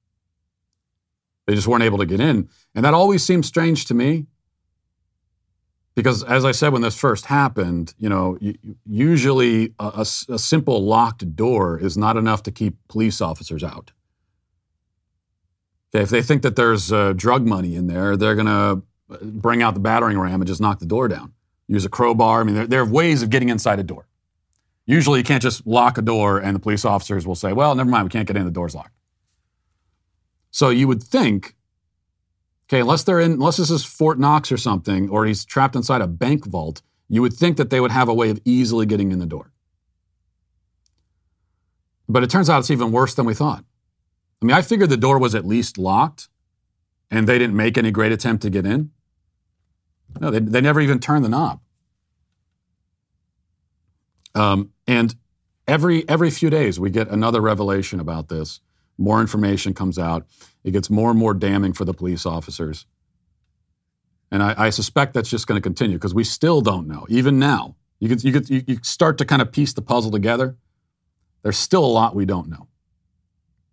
[1.46, 2.48] They just weren't able to get in.
[2.74, 4.26] And that always seemed strange to me
[5.96, 8.38] because as I said when this first happened, you know,
[8.84, 13.92] usually a, a, a, simple locked door is not enough to keep police officers out.
[15.94, 18.82] Okay, if they think that there's uh, drug money in there, they're going to
[19.22, 21.32] bring out the battering ram and just knock the door down.
[21.66, 22.40] Use a crowbar.
[22.40, 24.06] I mean, there, there are ways of getting inside a door.
[24.86, 27.90] Usually, you can't just lock a door and the police officers will say, "Well, never
[27.90, 28.44] mind, we can't get in.
[28.44, 28.94] The door's locked."
[30.50, 31.56] So you would think
[32.68, 36.00] Okay, unless they're in, unless this is Fort Knox or something, or he's trapped inside
[36.00, 39.12] a bank vault, you would think that they would have a way of easily getting
[39.12, 39.52] in the door.
[42.08, 43.64] But it turns out it's even worse than we thought.
[44.42, 46.28] I mean, I figured the door was at least locked
[47.10, 48.90] and they didn't make any great attempt to get in.
[50.20, 51.60] No, they, they never even turned the knob.
[54.36, 55.16] Um, and
[55.66, 58.60] every every few days we get another revelation about this.
[58.98, 60.26] More information comes out.
[60.62, 62.86] It gets more and more damning for the police officers.
[64.30, 67.06] And I, I suspect that's just going to continue because we still don't know.
[67.08, 70.56] Even now, you can, you, can, you start to kind of piece the puzzle together.
[71.42, 72.68] There's still a lot we don't know.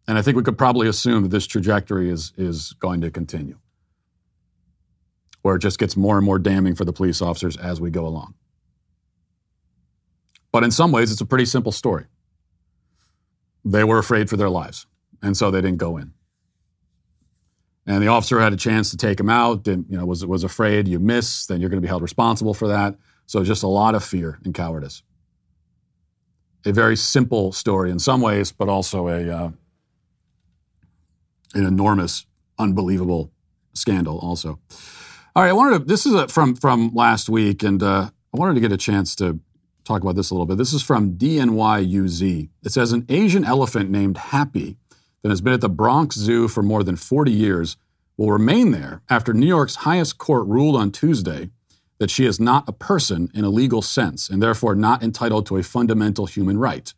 [0.08, 3.58] And I think we could probably assume that this trajectory is, is going to continue,
[5.42, 8.06] where it just gets more and more damning for the police officers as we go
[8.06, 8.36] along.
[10.54, 12.06] But in some ways, it's a pretty simple story.
[13.66, 14.86] They were afraid for their lives,
[15.22, 16.14] and so they didn't go in
[17.86, 19.64] and the officer had a chance to take him out.
[19.64, 22.54] Didn't, you know, was was afraid you miss, then you're going to be held responsible
[22.54, 22.96] for that.
[23.26, 25.04] So just a lot of fear and cowardice.
[26.66, 29.50] A very simple story in some ways, but also a uh,
[31.54, 32.26] an enormous,
[32.58, 33.32] unbelievable
[33.74, 34.18] scandal.
[34.20, 34.60] Also,
[35.36, 35.50] all right.
[35.50, 35.86] I wanted to.
[35.86, 39.14] This is a, from from last week, and uh, I wanted to get a chance
[39.16, 39.40] to
[39.84, 40.58] talk about this a little bit.
[40.58, 42.50] This is from DNYUZ.
[42.64, 44.78] It says an Asian elephant named Happy
[45.22, 47.78] that has been at the Bronx Zoo for more than 40 years
[48.18, 51.50] will remain there after New York's highest court ruled on Tuesday
[52.00, 55.58] that she is not a person in a legal sense and therefore not entitled to
[55.58, 56.94] a fundamental human right.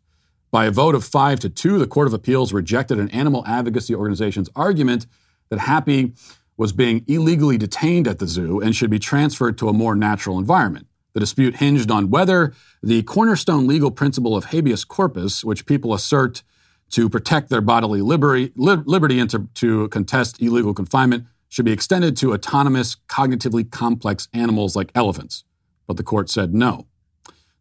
[0.52, 3.94] By a vote of 5 to 2, the Court of Appeals rejected an animal advocacy
[3.94, 5.06] organization's argument
[5.50, 6.14] that Happy
[6.58, 10.40] was being illegally detained at the zoo and should be transferred to a more natural
[10.40, 10.88] environment.
[11.16, 12.54] The dispute hinged on whether
[12.84, 16.44] the cornerstone legal principle of habeas corpus, which people assert
[16.92, 22.18] to protect their bodily liberty, liberty and to, to contest illegal confinement should be extended
[22.18, 25.46] to autonomous, cognitively complex animals like elephants.
[25.88, 26.86] But the court said no.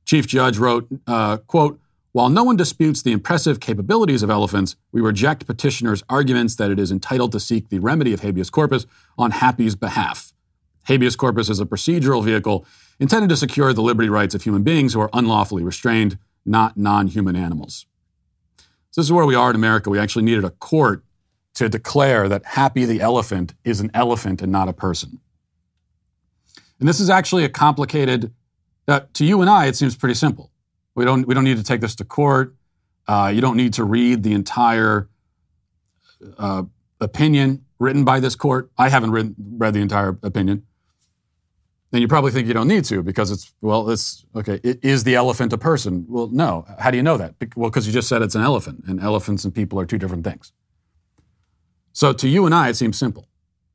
[0.04, 1.78] Chief Judge wrote, uh, quote,
[2.10, 6.80] while no one disputes the impressive capabilities of elephants, we reject petitioners' arguments that it
[6.80, 8.84] is entitled to seek the remedy of habeas corpus
[9.16, 10.32] on Happy's behalf.
[10.86, 12.66] Habeas corpus is a procedural vehicle
[12.98, 17.08] intended to secure the liberty rights of human beings who are unlawfully restrained, not non
[17.08, 17.86] human animals.
[18.90, 19.90] So this is where we are in America.
[19.90, 21.02] We actually needed a court
[21.54, 25.20] to declare that Happy the elephant is an elephant and not a person.
[26.78, 28.32] And this is actually a complicated,
[28.86, 30.50] uh, to you and I, it seems pretty simple.
[30.94, 32.54] We don't, we don't need to take this to court.
[33.06, 35.08] Uh, you don't need to read the entire
[36.38, 36.64] uh,
[37.00, 38.70] opinion written by this court.
[38.78, 40.66] I haven't read, read the entire opinion.
[41.94, 45.14] And you probably think you don't need to because it's, well, it's, okay, is the
[45.14, 46.04] elephant a person?
[46.08, 46.66] Well, no.
[46.80, 47.36] How do you know that?
[47.54, 50.24] Well, because you just said it's an elephant, and elephants and people are two different
[50.24, 50.50] things.
[51.92, 53.28] So to you and I, it seems simple.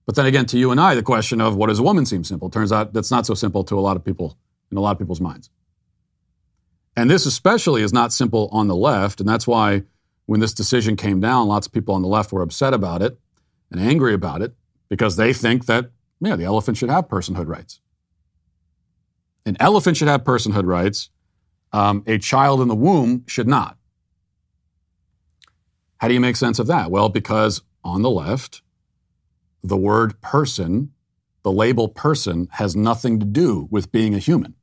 [0.06, 2.26] But then again, to you and I, the question of what does a woman seem
[2.26, 2.50] simple?
[2.50, 4.38] Turns out that's not so simple to a lot of people
[4.70, 5.50] in a lot of people's minds.
[6.98, 9.22] And this especially is not simple on the left.
[9.22, 9.84] And that's why
[10.26, 13.18] when this decision came down, lots of people on the left were upset about it
[13.72, 14.56] and angry about it
[14.90, 17.80] because they think that, yeah, the elephant should have personhood rights.
[19.50, 21.10] An elephant should have personhood rights.
[21.74, 23.78] Um, a child in the womb should not.
[25.98, 26.92] How do you make sense of that?
[26.92, 28.62] Well, because on the left,
[29.64, 30.94] the word person,
[31.42, 34.54] the label person, has nothing to do with being a human.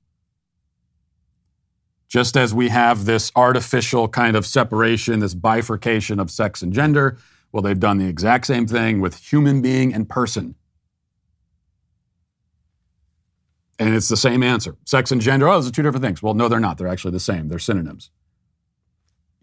[2.06, 7.18] Just as we have this artificial kind of separation, this bifurcation of sex and gender,
[7.50, 10.54] well, they've done the exact same thing with human being and person.
[13.78, 14.76] And it's the same answer.
[14.84, 16.22] Sex and gender, oh, those are two different things.
[16.22, 16.78] Well, no, they're not.
[16.78, 17.48] They're actually the same.
[17.48, 18.10] They're synonyms.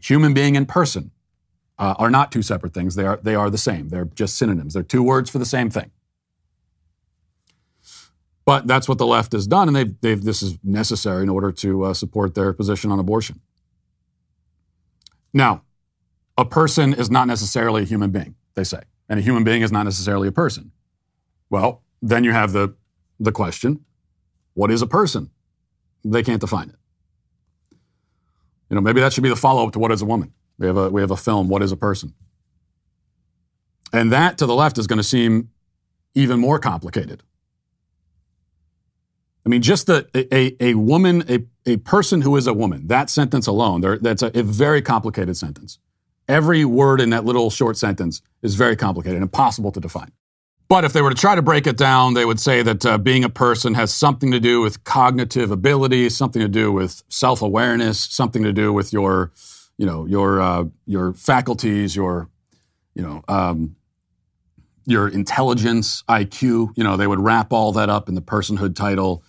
[0.01, 1.11] Human being and person
[1.77, 2.95] uh, are not two separate things.
[2.95, 3.89] They are, they are the same.
[3.89, 4.73] They're just synonyms.
[4.73, 5.91] They're two words for the same thing.
[8.45, 11.51] But that's what the left has done, and they've, they've, this is necessary in order
[11.51, 13.39] to uh, support their position on abortion.
[15.33, 15.63] Now,
[16.37, 19.71] a person is not necessarily a human being, they say, and a human being is
[19.71, 20.71] not necessarily a person.
[21.49, 22.75] Well, then you have the,
[23.19, 23.85] the question
[24.53, 25.29] what is a person?
[26.03, 26.75] They can't define it.
[28.69, 30.33] You know, maybe that should be the follow up to what is a woman.
[30.57, 32.13] We have a, we have a film, What is a Person?
[33.91, 35.49] And that to the left is going to seem
[36.15, 37.23] even more complicated.
[39.45, 43.09] I mean, just the, a, a woman, a, a person who is a woman, that
[43.09, 45.79] sentence alone, there, that's a, a very complicated sentence.
[46.27, 50.11] Every word in that little short sentence is very complicated, impossible to define.
[50.69, 52.97] But if they were to try to break it down, they would say that uh,
[52.97, 57.41] being a person has something to do with cognitive ability, something to do with self
[57.41, 59.31] awareness, something to do with your
[59.77, 62.29] you know your uh, your faculties, your
[62.95, 63.75] you know um,
[64.85, 66.69] your intelligence, IQ.
[66.75, 69.23] You know they would wrap all that up in the personhood title,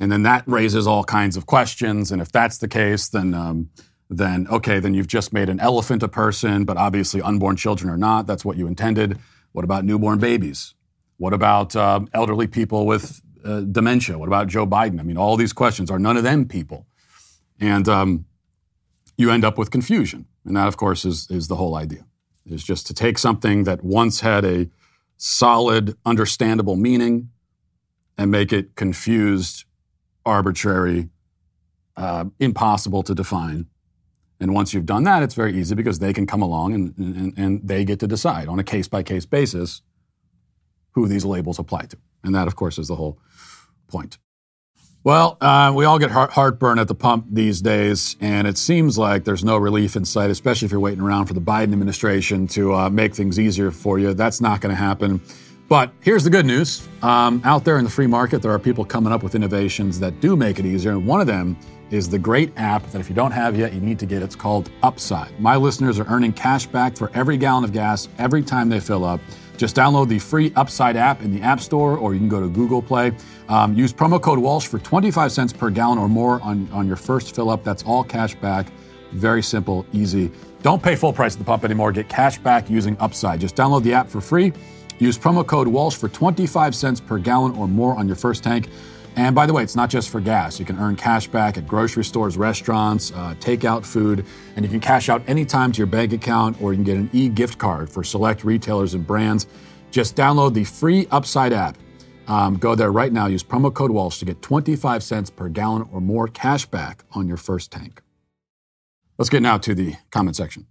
[0.00, 2.10] and then that raises all kinds of questions.
[2.10, 3.70] And if that's the case, then um,
[4.08, 7.98] then okay, then you've just made an elephant a person, but obviously unborn children are
[7.98, 8.26] not.
[8.26, 9.18] That's what you intended.
[9.52, 10.74] What about newborn babies?
[11.18, 14.18] What about uh, elderly people with uh, dementia?
[14.18, 15.00] What about Joe Biden?
[15.00, 16.86] I mean, all these questions are none of them people,
[17.60, 18.24] and um,
[19.16, 20.26] you end up with confusion.
[20.44, 22.06] And that, of course, is, is the whole idea,
[22.46, 24.70] is just to take something that once had a
[25.16, 27.30] solid, understandable meaning
[28.16, 29.64] and make it confused,
[30.24, 31.08] arbitrary,
[31.96, 33.66] uh, impossible to define.
[34.40, 37.34] And once you've done that, it's very easy because they can come along and, and,
[37.36, 39.82] and they get to decide on a case by case basis
[40.92, 41.96] who these labels apply to.
[42.24, 43.18] And that, of course, is the whole
[43.88, 44.18] point.
[45.04, 48.98] Well, uh, we all get heart- heartburn at the pump these days, and it seems
[48.98, 52.46] like there's no relief in sight, especially if you're waiting around for the Biden administration
[52.48, 54.12] to uh, make things easier for you.
[54.12, 55.22] That's not going to happen.
[55.68, 58.84] But here's the good news um, out there in the free market, there are people
[58.84, 60.92] coming up with innovations that do make it easier.
[60.92, 61.56] And one of them
[61.90, 64.22] is the great app that if you don't have yet, you need to get.
[64.22, 65.38] It's called Upside.
[65.38, 69.04] My listeners are earning cash back for every gallon of gas every time they fill
[69.04, 69.20] up.
[69.58, 72.48] Just download the free Upside app in the App Store or you can go to
[72.48, 73.12] Google Play.
[73.48, 76.96] Um, use promo code Walsh for 25 cents per gallon or more on, on your
[76.96, 77.64] first fill up.
[77.64, 78.68] That's all cash back.
[79.12, 80.30] Very simple, easy.
[80.62, 81.90] Don't pay full price at the pump anymore.
[81.92, 83.40] Get cash back using Upside.
[83.40, 84.52] Just download the app for free.
[85.00, 88.68] Use promo code Walsh for 25 cents per gallon or more on your first tank.
[89.18, 90.60] And by the way, it's not just for gas.
[90.60, 94.78] You can earn cash back at grocery stores, restaurants, uh, takeout food, and you can
[94.78, 97.90] cash out anytime to your bank account or you can get an e gift card
[97.90, 99.48] for select retailers and brands.
[99.90, 101.76] Just download the free Upside app.
[102.28, 103.26] Um, go there right now.
[103.26, 107.26] Use promo code Walsh to get 25 cents per gallon or more cash back on
[107.26, 108.00] your first tank.
[109.18, 110.68] Let's get now to the comment section.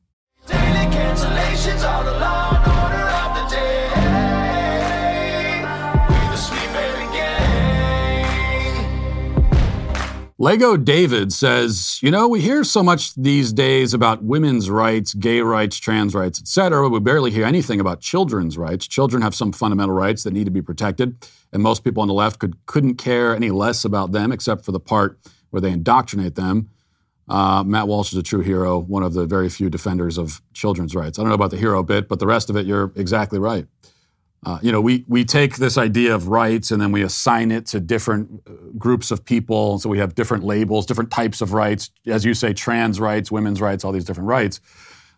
[10.40, 15.42] Lego David says, you know, we hear so much these days about women's rights, gay
[15.42, 18.88] rights, trans rights, etc., but we barely hear anything about children's rights.
[18.88, 22.14] Children have some fundamental rights that need to be protected, and most people on the
[22.14, 25.18] left could, couldn't care any less about them except for the part
[25.50, 26.70] where they indoctrinate them.
[27.28, 30.94] Uh, Matt Walsh is a true hero, one of the very few defenders of children's
[30.94, 31.18] rights.
[31.18, 33.66] I don't know about the hero bit, but the rest of it, you're exactly right.
[34.46, 37.66] Uh, you know, we, we take this idea of rights and then we assign it
[37.66, 39.80] to different uh, groups of people.
[39.80, 41.90] So we have different labels, different types of rights.
[42.06, 44.62] As you say, trans rights, women's rights, all these different rights.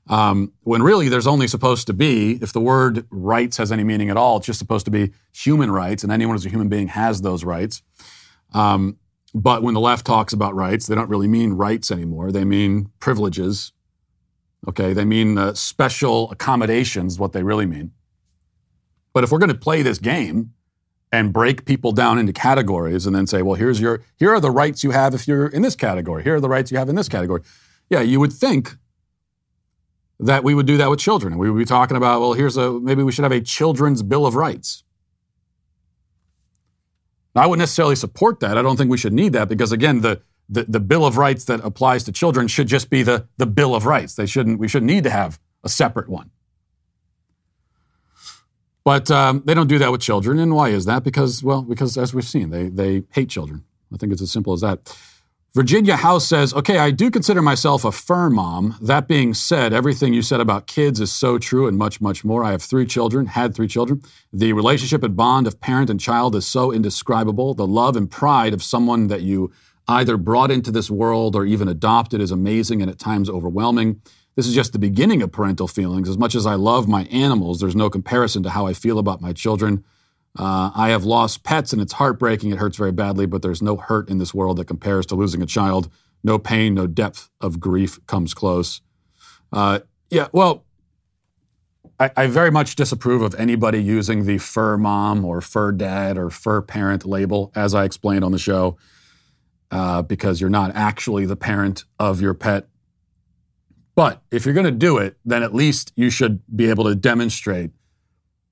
[0.07, 4.09] Um, when really there's only supposed to be, if the word rights has any meaning
[4.09, 6.87] at all, it's just supposed to be human rights, and anyone who's a human being
[6.87, 7.83] has those rights.
[8.53, 8.97] Um,
[9.35, 12.31] but when the left talks about rights, they don't really mean rights anymore.
[12.31, 13.71] They mean privileges.
[14.67, 17.91] Okay, they mean uh, special accommodations, what they really mean.
[19.19, 20.53] But if we're going to play this game
[21.11, 24.49] and break people down into categories and then say, well, here's your, here are the
[24.49, 26.23] rights you have if you're in this category.
[26.23, 27.41] Here are the rights you have in this category.
[27.89, 28.77] Yeah, you would think
[30.21, 31.37] that we would do that with children.
[31.37, 34.25] We would be talking about, well, here's a, maybe we should have a children's bill
[34.25, 34.85] of rights.
[37.35, 38.57] Now, I wouldn't necessarily support that.
[38.57, 41.43] I don't think we should need that because again, the, the, the Bill of Rights
[41.43, 44.15] that applies to children should just be the, the Bill of Rights.
[44.15, 46.31] They shouldn't, we shouldn't need to have a separate one.
[48.89, 50.39] But um, they don't do that with children.
[50.39, 51.03] And why is that?
[51.03, 53.63] Because, well, because as we've seen, they, they hate children.
[53.93, 54.97] I think it's as simple as that.
[55.53, 58.75] Virginia House says, okay, I do consider myself a fur mom.
[58.81, 62.43] That being said, everything you said about kids is so true and much, much more.
[62.43, 64.01] I have three children, had three children.
[64.33, 67.53] The relationship and bond of parent and child is so indescribable.
[67.53, 69.51] The love and pride of someone that you
[69.87, 74.01] either brought into this world or even adopted is amazing and at times overwhelming.
[74.39, 76.07] This is just the beginning of parental feelings.
[76.07, 79.19] As much as I love my animals, there's no comparison to how I feel about
[79.19, 79.83] my children.
[80.37, 82.51] Uh, I have lost pets and it's heartbreaking.
[82.51, 85.41] It hurts very badly, but there's no hurt in this world that compares to losing
[85.41, 85.91] a child.
[86.23, 88.79] No pain, no depth of grief comes close.
[89.51, 89.79] Uh,
[90.09, 90.63] yeah, well,
[91.99, 96.29] I, I, very much disapprove of anybody using the fur mom or fur dad or
[96.29, 98.77] fur parent label, as I explained on the show,
[99.69, 102.69] uh, because you're not actually the parent of your pet.
[103.99, 106.95] But if you're going to do it, then at least you should be able to
[106.95, 107.71] demonstrate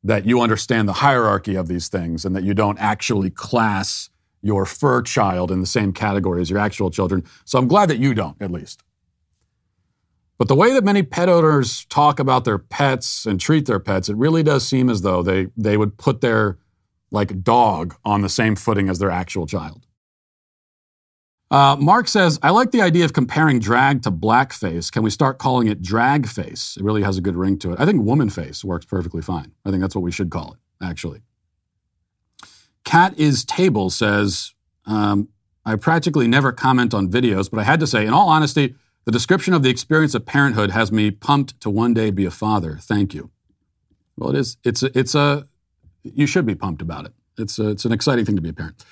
[0.04, 4.10] that you understand the hierarchy of these things and that you don't actually class
[4.42, 7.24] your fur child in the same category as your actual children.
[7.46, 8.84] So I'm glad that you don't, at least.
[10.38, 14.10] But the way that many pet owners talk about their pets and treat their pets,
[14.10, 16.58] it really does seem as though they, they would put their
[17.10, 19.87] like dog on the same footing as their actual child.
[21.50, 24.92] Uh, Mark says, I like the idea of comparing drag to blackface.
[24.92, 26.76] Can we start calling it drag face?
[26.78, 27.80] It really has a good ring to it.
[27.80, 29.54] I think woman face works perfectly fine.
[29.66, 31.22] I think that's what we should call it, actually.
[32.84, 34.54] Cat is Table says,
[34.86, 35.30] um,
[35.66, 38.76] I practically never comment on videos, but I had to say, in all honesty,
[39.06, 42.32] the description of the experience of parenthood has me pumped to one day be a
[42.32, 42.78] father.
[42.82, 43.32] Thank you.
[44.18, 44.58] Well, it is.
[44.66, 45.48] It's a, it's a.
[46.04, 47.14] You should be pumped about it.
[47.38, 48.84] It's a, it's an exciting thing to be a parent.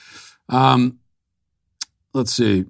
[0.47, 0.99] Um,
[2.15, 2.65] let's see.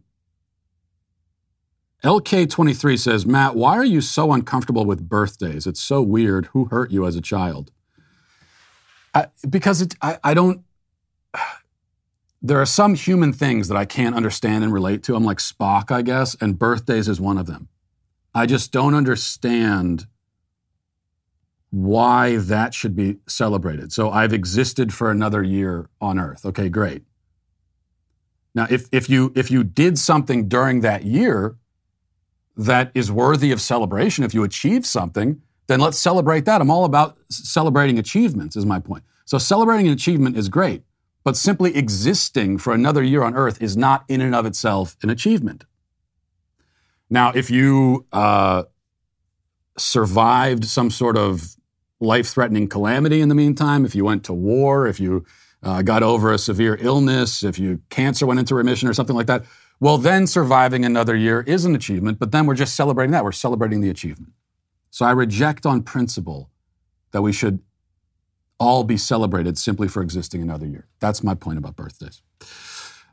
[2.04, 5.66] LK23 says, Matt, why are you so uncomfortable with birthdays?
[5.66, 6.48] It's so weird.
[6.48, 7.72] Who hurt you as a child?
[9.14, 10.64] I, because it, I, I don't,
[12.42, 15.16] there are some human things that I can't understand and relate to.
[15.16, 17.70] I'm like Spock, I guess, and birthdays is one of them.
[18.34, 20.08] I just don't understand
[21.72, 23.92] why that should be celebrated.
[23.92, 26.46] So I've existed for another year on Earth.
[26.46, 27.04] Okay, great.
[28.56, 31.58] Now, if, if, you, if you did something during that year
[32.56, 36.62] that is worthy of celebration, if you achieved something, then let's celebrate that.
[36.62, 39.04] I'm all about celebrating achievements, is my point.
[39.26, 40.84] So celebrating an achievement is great,
[41.24, 45.10] but simply existing for another year on earth is not in and of itself an
[45.10, 45.66] achievement.
[47.10, 48.64] Now, if you uh,
[49.78, 51.56] survived some sort of
[52.00, 55.26] life threatening calamity in the meantime, if you went to war, if you
[55.66, 59.28] uh, got over a severe illness, if you cancer went into remission or something like
[59.28, 59.44] that,
[59.80, 63.24] well, then surviving another year is an achievement, but then we're just celebrating that.
[63.24, 64.32] We're celebrating the achievement.
[64.92, 66.50] So I reject on principle
[67.12, 67.60] that we should
[68.60, 70.88] all be celebrated simply for existing another year.
[71.00, 72.22] That's my point about birthdays.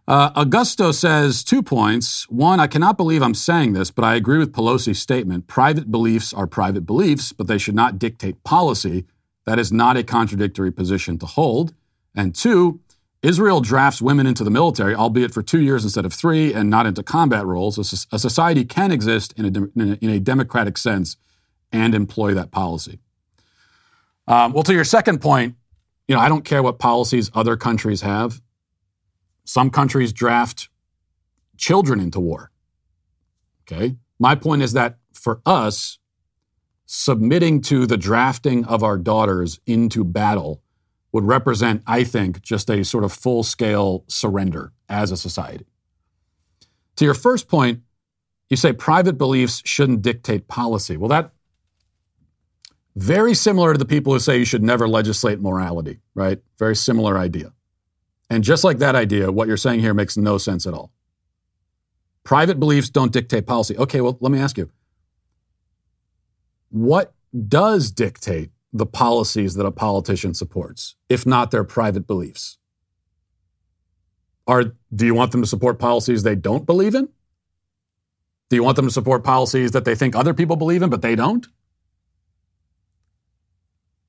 [0.07, 2.29] Uh, Augusto says two points.
[2.29, 5.47] One, I cannot believe I'm saying this, but I agree with Pelosi's statement.
[5.47, 9.05] Private beliefs are private beliefs, but they should not dictate policy.
[9.47, 11.75] That is not a contradictory position to hold.
[12.15, 12.81] And two,
[13.23, 16.87] Israel drafts women into the military, albeit for two years instead of three, and not
[16.87, 17.79] into combat roles.
[18.13, 21.17] A, society can exist in a, in a democratic sense
[21.71, 22.99] and employ that policy.
[24.27, 25.55] Um, well, to your second point,
[26.09, 28.43] you know, I don't care what policies other countries have.
[29.45, 30.69] Some countries draft
[31.57, 32.51] children into war.
[33.63, 33.97] Okay.
[34.19, 35.99] My point is that for us,
[36.87, 40.62] submitting to the drafting of our daughters into battle
[41.13, 45.67] would represent, I think, just a sort of full scale surrender as a society.
[46.97, 47.81] To your first point,
[48.49, 50.97] you say private beliefs shouldn't dictate policy.
[50.97, 51.33] Well, that
[52.95, 56.41] very similar to the people who say you should never legislate morality, right?
[56.59, 57.53] Very similar idea.
[58.29, 60.93] And just like that idea, what you're saying here makes no sense at all.
[62.25, 63.77] Private beliefs don't dictate policy.
[63.77, 64.71] Okay, well, let me ask you
[66.71, 67.13] what
[67.49, 72.59] does dictate the policies that a politician supports, if not their private beliefs?
[74.47, 77.09] Are, do you want them to support policies they don't believe in?
[78.51, 81.03] Do you want them to support policies that they think other people believe in, but
[81.03, 81.47] they don't?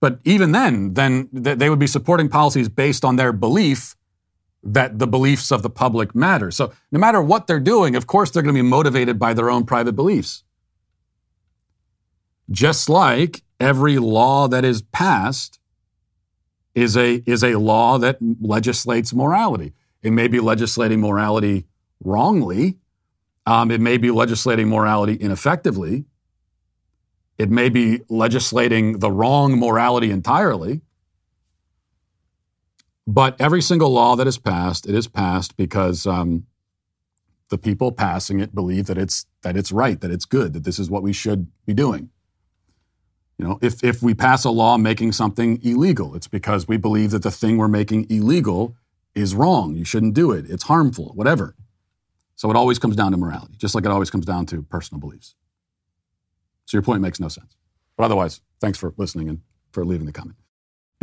[0.01, 3.95] But even then, then they would be supporting policies based on their belief
[4.63, 6.51] that the beliefs of the public matter.
[6.51, 9.49] So no matter what they're doing, of course they're going to be motivated by their
[9.49, 10.43] own private beliefs.
[12.51, 15.59] Just like every law that is passed
[16.75, 19.73] is a, is a law that legislates morality.
[20.01, 21.65] It may be legislating morality
[22.03, 22.77] wrongly.
[23.45, 26.05] Um, it may be legislating morality ineffectively.
[27.37, 30.81] It may be legislating the wrong morality entirely.
[33.05, 36.45] But every single law that is passed, it is passed because um,
[37.49, 40.79] the people passing it believe that it's that it's right, that it's good, that this
[40.79, 42.09] is what we should be doing.
[43.43, 47.11] You know, if if we pass a law making something illegal, it's because we believe
[47.11, 48.77] that the thing we're making illegal
[49.15, 49.75] is wrong.
[49.75, 50.49] You shouldn't do it.
[50.49, 51.53] It's harmful, whatever.
[52.37, 55.01] So it always comes down to morality, just like it always comes down to personal
[55.01, 55.35] beliefs.
[56.67, 57.57] So your point makes no sense.
[57.97, 59.41] But otherwise, thanks for listening and
[59.73, 60.37] for leaving the comment.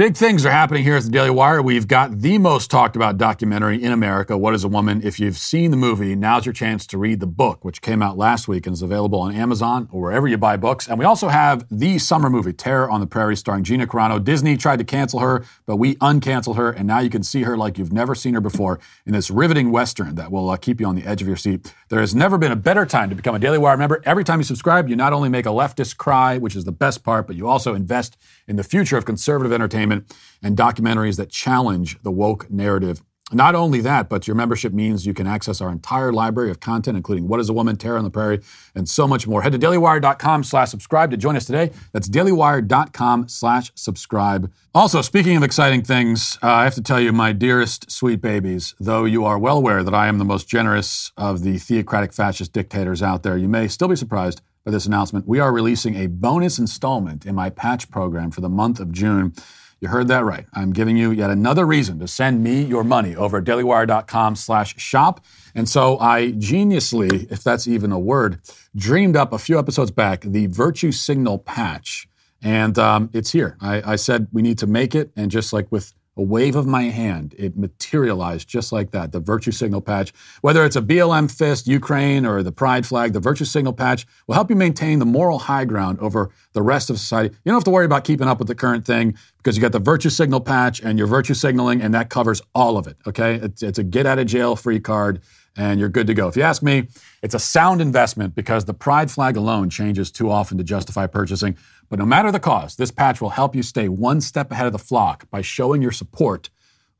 [0.00, 1.60] Big things are happening here at the Daily Wire.
[1.60, 5.02] We've got the most talked about documentary in America, What is a Woman?
[5.04, 8.16] If you've seen the movie, now's your chance to read the book, which came out
[8.16, 10.88] last week and is available on Amazon or wherever you buy books.
[10.88, 14.24] And we also have the summer movie, Terror on the Prairie, starring Gina Carano.
[14.24, 17.54] Disney tried to cancel her, but we uncancel her, and now you can see her
[17.54, 20.86] like you've never seen her before in this riveting Western that will uh, keep you
[20.86, 21.74] on the edge of your seat.
[21.90, 24.00] There has never been a better time to become a Daily Wire member.
[24.06, 27.04] Every time you subscribe, you not only make a leftist cry, which is the best
[27.04, 28.16] part, but you also invest
[28.50, 33.00] in the future of conservative entertainment and documentaries that challenge the woke narrative.
[33.32, 36.96] Not only that, but your membership means you can access our entire library of content,
[36.96, 38.40] including What is a Woman, Terror on the Prairie,
[38.74, 39.42] and so much more.
[39.42, 41.70] Head to dailywire.com slash subscribe to join us today.
[41.92, 44.52] That's dailywire.com slash subscribe.
[44.74, 48.74] Also, speaking of exciting things, uh, I have to tell you, my dearest sweet babies,
[48.80, 52.52] though you are well aware that I am the most generous of the theocratic fascist
[52.52, 55.26] dictators out there, you may still be surprised by this announcement.
[55.26, 59.32] We are releasing a bonus installment in my patch program for the month of June.
[59.80, 60.46] You heard that right.
[60.52, 64.78] I'm giving you yet another reason to send me your money over at dailywire.com slash
[64.78, 65.24] shop.
[65.54, 68.40] And so I geniusly, if that's even a word,
[68.76, 72.06] dreamed up a few episodes back the virtue signal patch.
[72.42, 73.56] And um, it's here.
[73.60, 75.10] I, I said we need to make it.
[75.16, 79.12] And just like with a wave of my hand, it materialized just like that.
[79.12, 83.20] The virtue signal patch, whether it's a BLM fist, Ukraine, or the pride flag, the
[83.20, 86.98] virtue signal patch will help you maintain the moral high ground over the rest of
[86.98, 87.34] society.
[87.44, 89.72] You don't have to worry about keeping up with the current thing because you got
[89.72, 92.96] the virtue signal patch and your virtue signaling, and that covers all of it.
[93.06, 95.22] Okay, it's, it's a get out of jail free card
[95.56, 96.28] and you're good to go.
[96.28, 96.88] If you ask me,
[97.22, 101.56] it's a sound investment because the pride flag alone changes too often to justify purchasing.
[101.90, 104.72] But no matter the cost, this patch will help you stay one step ahead of
[104.72, 106.48] the flock by showing your support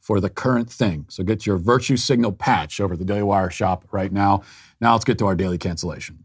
[0.00, 1.06] for the current thing.
[1.08, 4.42] So get your virtue signal patch over at the Daily Wire shop right now.
[4.80, 6.24] Now let's get to our daily cancellation.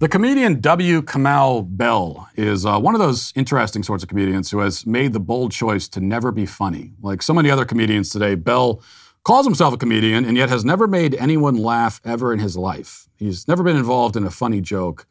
[0.00, 1.00] The comedian W.
[1.02, 5.20] Kamau Bell is uh, one of those interesting sorts of comedians who has made the
[5.20, 6.92] bold choice to never be funny.
[7.00, 8.82] Like so many other comedians today, Bell
[9.24, 13.08] calls himself a comedian and yet has never made anyone laugh ever in his life.
[13.16, 15.06] He's never been involved in a funny joke,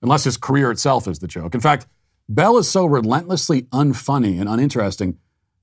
[0.00, 1.54] unless his career itself is the joke.
[1.54, 1.86] In fact,
[2.28, 5.18] Bell is so relentlessly unfunny and uninteresting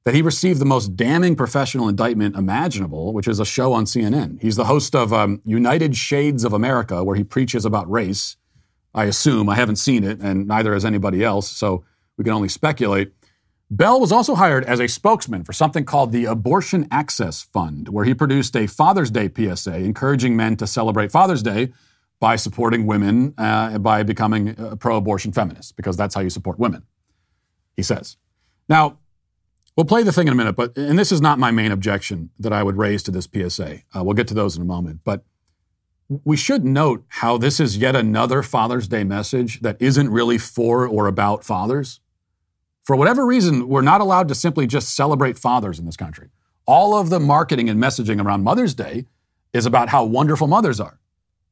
[0.05, 4.41] that he received the most damning professional indictment imaginable, which is a show on CNN.
[4.41, 8.35] He's the host of um, United Shades of America, where he preaches about race.
[8.93, 9.49] I assume.
[9.49, 11.83] I haven't seen it, and neither has anybody else, so
[12.17, 13.11] we can only speculate.
[13.75, 18.05] Bell was also hired as a spokesman for something called the Abortion Access Fund, where
[18.05, 21.73] he produced a Father's Day PSA encouraging men to celebrate Father's Day
[22.19, 26.59] by supporting women, uh, by becoming a pro abortion feminist, because that's how you support
[26.59, 26.83] women,
[27.75, 28.15] he says.
[28.69, 28.99] Now,
[29.75, 32.29] we'll play the thing in a minute, but, and this is not my main objection
[32.37, 33.79] that I would raise to this PSA.
[33.91, 34.99] Uh, we'll get to those in a moment.
[35.03, 35.23] But
[36.23, 40.87] we should note how this is yet another Father's Day message that isn't really for
[40.87, 42.01] or about fathers.
[42.83, 46.29] For whatever reason, we're not allowed to simply just celebrate fathers in this country.
[46.65, 49.05] All of the marketing and messaging around Mother's Day
[49.53, 50.99] is about how wonderful mothers are.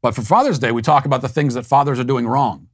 [0.01, 2.67] But for Father's Day, we talk about the things that fathers are doing wrong.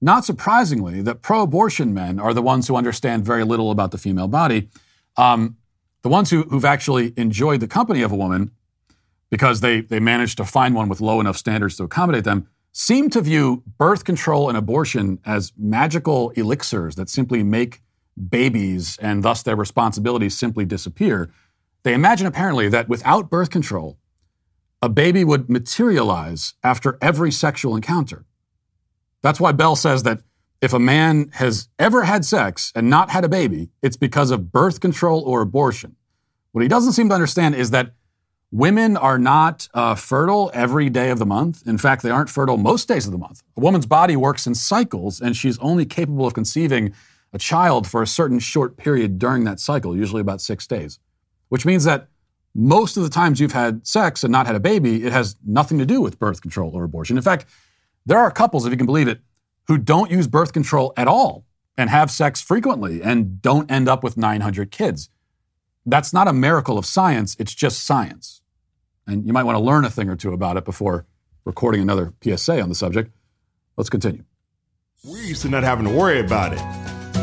[0.00, 3.98] not surprisingly, that pro abortion men are the ones who understand very little about the
[3.98, 4.70] female body.
[5.16, 5.56] Um,
[6.02, 8.50] the ones who, who've actually enjoyed the company of a woman
[9.30, 13.10] because they, they managed to find one with low enough standards to accommodate them seem
[13.10, 17.82] to view birth control and abortion as magical elixirs that simply make
[18.28, 21.30] babies and thus their responsibilities simply disappear.
[21.82, 23.98] They imagine apparently that without birth control,
[24.82, 28.24] a baby would materialize after every sexual encounter.
[29.22, 30.22] That's why Bell says that
[30.60, 34.52] if a man has ever had sex and not had a baby, it's because of
[34.52, 35.96] birth control or abortion.
[36.52, 37.94] What he doesn't seem to understand is that
[38.52, 41.66] women are not uh, fertile every day of the month.
[41.66, 43.42] In fact, they aren't fertile most days of the month.
[43.56, 46.92] A woman's body works in cycles, and she's only capable of conceiving
[47.32, 50.98] a child for a certain short period during that cycle, usually about six days,
[51.48, 52.08] which means that
[52.54, 55.78] most of the times you've had sex and not had a baby, it has nothing
[55.78, 57.16] to do with birth control or abortion.
[57.16, 57.46] In fact,
[58.04, 59.20] there are couples, if you can believe it,
[59.70, 61.44] who don't use birth control at all
[61.78, 65.10] and have sex frequently and don't end up with 900 kids.
[65.86, 68.42] That's not a miracle of science, it's just science.
[69.06, 71.06] And you might want to learn a thing or two about it before
[71.44, 73.12] recording another PSA on the subject.
[73.76, 74.24] Let's continue.
[75.04, 76.58] We're used to not having to worry about it.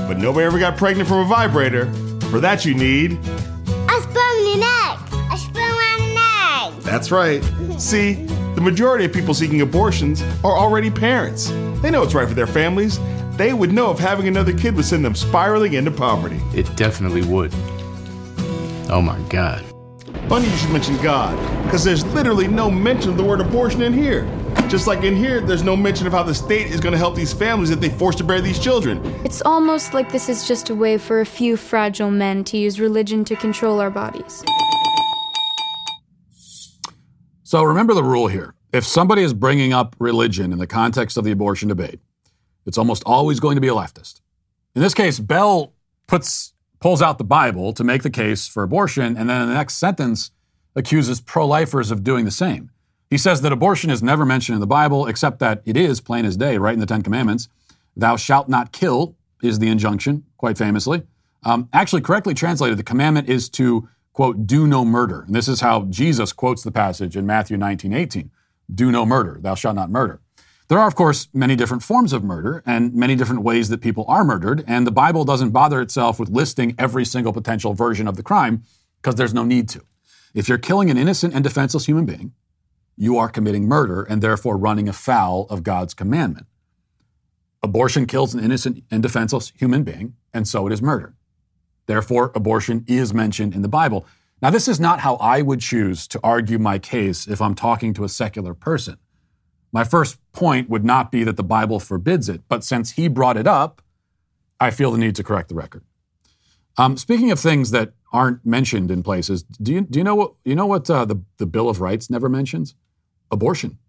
[0.07, 1.91] But nobody ever got pregnant from a vibrator.
[2.31, 5.33] For that, you need a sperm and an egg.
[5.33, 6.81] A sperm and an egg.
[6.83, 7.43] That's right.
[7.77, 8.25] See,
[8.57, 11.51] the majority of people seeking abortions are already parents.
[11.83, 12.99] They know what's right for their families.
[13.37, 16.41] They would know if having another kid would send them spiraling into poverty.
[16.55, 17.53] It definitely would.
[18.89, 19.63] Oh my God.
[20.27, 23.93] Funny you should mention God, because there's literally no mention of the word abortion in
[23.93, 24.27] here.
[24.67, 27.15] Just like in here, there's no mention of how the state is going to help
[27.15, 29.05] these families if they force to bear these children.
[29.23, 32.79] It's almost like this is just a way for a few fragile men to use
[32.79, 34.43] religion to control our bodies.
[37.47, 38.55] So remember the rule here.
[38.73, 42.01] If somebody is bringing up religion in the context of the abortion debate,
[42.65, 44.19] it's almost always going to be a leftist.
[44.75, 45.71] In this case, Bell
[46.07, 49.53] puts pulls out the Bible to make the case for abortion, and then in the
[49.53, 50.31] next sentence
[50.75, 52.69] accuses pro-lifers of doing the same.
[53.09, 56.25] He says that abortion is never mentioned in the Bible, except that it is plain
[56.25, 57.47] as day, right in the Ten Commandments.
[57.95, 61.03] Thou shalt not kill is the injunction, quite famously.
[61.43, 63.87] Um, actually, correctly translated, the commandment is to,
[64.17, 65.21] quote, do no murder.
[65.27, 68.31] And this is how Jesus quotes the passage in Matthew 19, 18.
[68.73, 69.37] Do no murder.
[69.39, 70.21] Thou shalt not murder.
[70.69, 74.05] There are, of course, many different forms of murder and many different ways that people
[74.07, 78.15] are murdered, and the Bible doesn't bother itself with listing every single potential version of
[78.15, 78.63] the crime
[78.99, 79.83] because there's no need to.
[80.33, 82.33] If you're killing an innocent and defenseless human being,
[82.95, 86.47] you are committing murder and therefore running afoul of God's commandment.
[87.61, 91.13] Abortion kills an innocent and defenseless human being, and so it is murder.
[91.87, 94.05] Therefore, abortion is mentioned in the Bible.
[94.41, 97.93] Now, this is not how I would choose to argue my case if I'm talking
[97.95, 98.97] to a secular person.
[99.71, 103.37] My first point would not be that the Bible forbids it, but since he brought
[103.37, 103.81] it up,
[104.59, 105.83] I feel the need to correct the record.
[106.77, 110.33] Um, speaking of things that aren't mentioned in places, do you, do you know what,
[110.43, 112.75] you know what uh, the, the Bill of Rights never mentions?
[113.31, 113.79] Abortion.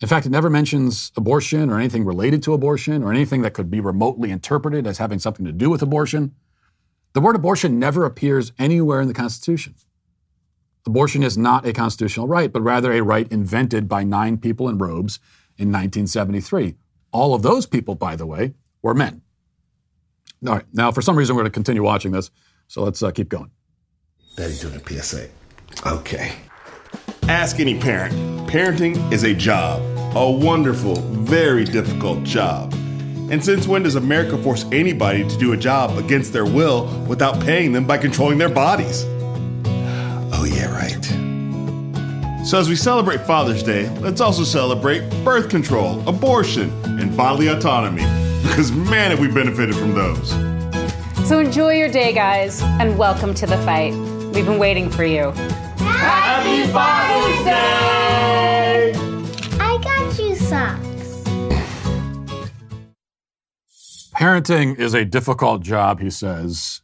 [0.00, 3.70] In fact, it never mentions abortion or anything related to abortion or anything that could
[3.70, 6.34] be remotely interpreted as having something to do with abortion.
[7.12, 9.74] The word abortion never appears anywhere in the Constitution.
[10.86, 14.78] Abortion is not a constitutional right, but rather a right invented by nine people in
[14.78, 15.18] robes
[15.58, 16.76] in 1973.
[17.12, 19.22] All of those people, by the way, were men.
[20.46, 22.30] All right, now for some reason we're going to continue watching this,
[22.66, 23.50] so let's uh, keep going.
[24.36, 25.28] Daddy's doing a PSA.
[25.86, 26.32] Okay.
[27.24, 28.14] Ask any parent.
[28.48, 29.82] Parenting is a job,
[30.16, 32.74] a wonderful, very difficult job.
[33.30, 37.40] And since when does America force anybody to do a job against their will without
[37.40, 39.04] paying them by controlling their bodies?
[40.32, 41.04] Oh, yeah, right.
[42.44, 48.04] So, as we celebrate Father's Day, let's also celebrate birth control, abortion, and bodily autonomy.
[48.40, 50.30] Because, man, have we benefited from those.
[51.28, 53.92] So enjoy your day, guys, and welcome to the fight.
[54.34, 55.30] We've been waiting for you.
[55.78, 56.49] Happy
[64.20, 66.82] Parenting is a difficult job, he says,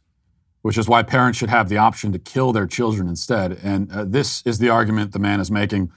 [0.63, 3.59] which is why parents should have the option to kill their children instead.
[3.61, 5.91] And uh, this is the argument the man is making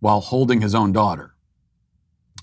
[0.00, 1.36] while holding his own daughter.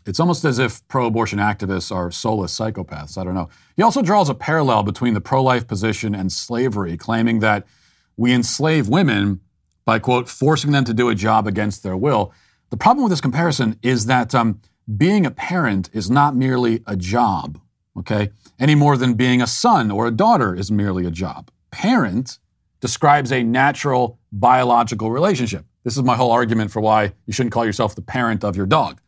[0.05, 3.17] It's almost as if pro abortion activists are soulless psychopaths.
[3.17, 3.49] I don't know.
[3.75, 7.67] He also draws a parallel between the pro life position and slavery, claiming that
[8.15, 9.41] we enslave women
[9.83, 12.31] by, quote, forcing them to do a job against their will.
[12.69, 14.61] The problem with this comparison is that um,
[14.95, 17.59] being a parent is not merely a job,
[17.97, 18.31] okay?
[18.59, 21.51] Any more than being a son or a daughter is merely a job.
[21.71, 22.39] Parent
[22.79, 25.65] describes a natural biological relationship.
[25.83, 28.65] This is my whole argument for why you shouldn't call yourself the parent of your
[28.65, 28.99] dog.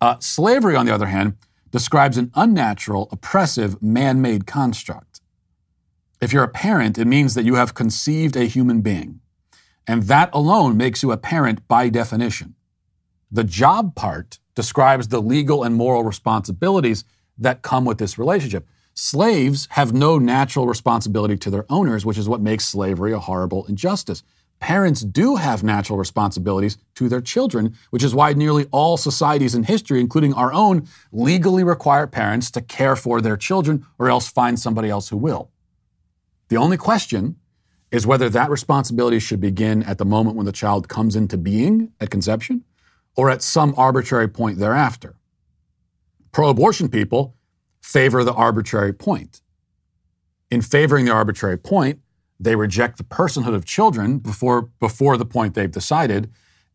[0.00, 1.36] Uh, slavery, on the other hand,
[1.70, 5.20] describes an unnatural, oppressive, man made construct.
[6.20, 9.20] If you're a parent, it means that you have conceived a human being.
[9.86, 12.54] And that alone makes you a parent by definition.
[13.30, 17.04] The job part describes the legal and moral responsibilities
[17.38, 18.66] that come with this relationship.
[18.94, 23.66] Slaves have no natural responsibility to their owners, which is what makes slavery a horrible
[23.66, 24.22] injustice
[24.64, 29.62] parents do have natural responsibilities to their children, which is why nearly all societies in
[29.64, 34.58] history, including our own, legally require parents to care for their children or else find
[34.58, 35.50] somebody else who will.
[36.48, 37.36] The only question
[37.90, 41.92] is whether that responsibility should begin at the moment when the child comes into being
[42.00, 42.64] at conception
[43.16, 45.14] or at some arbitrary point thereafter.
[46.34, 47.36] Pro abortion people
[47.80, 49.40] favor the arbitrary point.
[50.50, 52.00] In favoring the arbitrary point,
[52.40, 56.32] they reject the personhood of children before, before the point they've decided,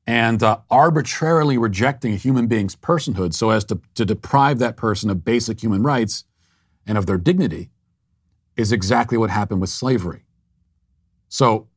[0.07, 5.09] and uh, arbitrarily rejecting a human being's personhood so as to, to deprive that person
[5.09, 6.23] of basic human rights
[6.87, 7.69] and of their dignity
[8.55, 10.23] is exactly what happened with slavery.
[11.27, 11.67] So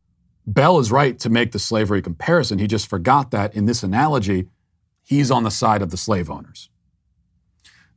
[0.46, 2.60] Bell is right to make the slavery comparison.
[2.60, 4.46] He just forgot that in this analogy,
[5.02, 6.68] he's on the side of the slave owners.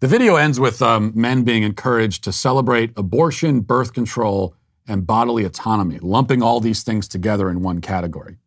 [0.01, 4.53] The video ends with um, men being encouraged to celebrate abortion, birth control,
[4.85, 8.37] and bodily autonomy, lumping all these things together in one category.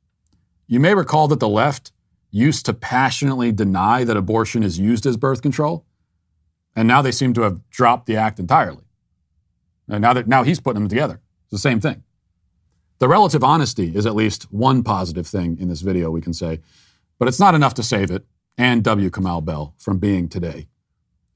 [0.67, 1.91] You may recall that the left
[2.31, 5.87] used to passionately deny that abortion is used as birth control,
[6.77, 8.85] and now they seem to have dropped the act entirely.
[9.89, 11.23] And now that now he's putting them together.
[11.45, 12.05] It's the same thing.
[12.99, 16.61] The relative honesty is at least one positive thing in this video, we can say,
[17.19, 18.27] but it's not enough to save it
[18.59, 19.09] and W.
[19.09, 20.69] Kamau Bell from being today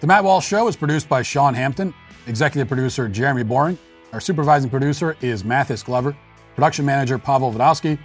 [0.00, 1.94] The Matt Walsh Show is produced by Sean Hampton,
[2.26, 3.78] executive producer Jeremy Boring,
[4.12, 6.16] our supervising producer is Mathis Glover.
[6.56, 7.96] Production manager Pavel Vodowski.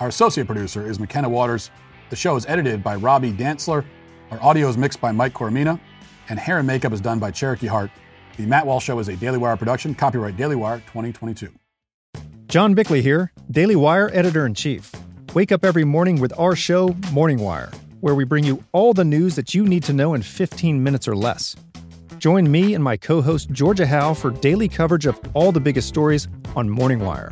[0.00, 1.70] Our associate producer is McKenna Waters.
[2.10, 3.84] The show is edited by Robbie Dantzler.
[4.32, 5.78] Our audio is mixed by Mike Coromina.
[6.28, 7.90] And hair and makeup is done by Cherokee Hart.
[8.36, 9.94] The Matt Walsh Show is a Daily Wire production.
[9.94, 11.52] Copyright Daily Wire 2022.
[12.46, 14.90] John Bickley here, Daily Wire editor in chief.
[15.32, 17.70] Wake up every morning with our show, Morning Wire,
[18.02, 21.06] where we bring you all the news that you need to know in 15 minutes
[21.06, 21.54] or less.
[22.18, 25.86] Join me and my co host Georgia Howe for daily coverage of all the biggest
[25.86, 26.26] stories
[26.56, 27.30] on Morning Wire.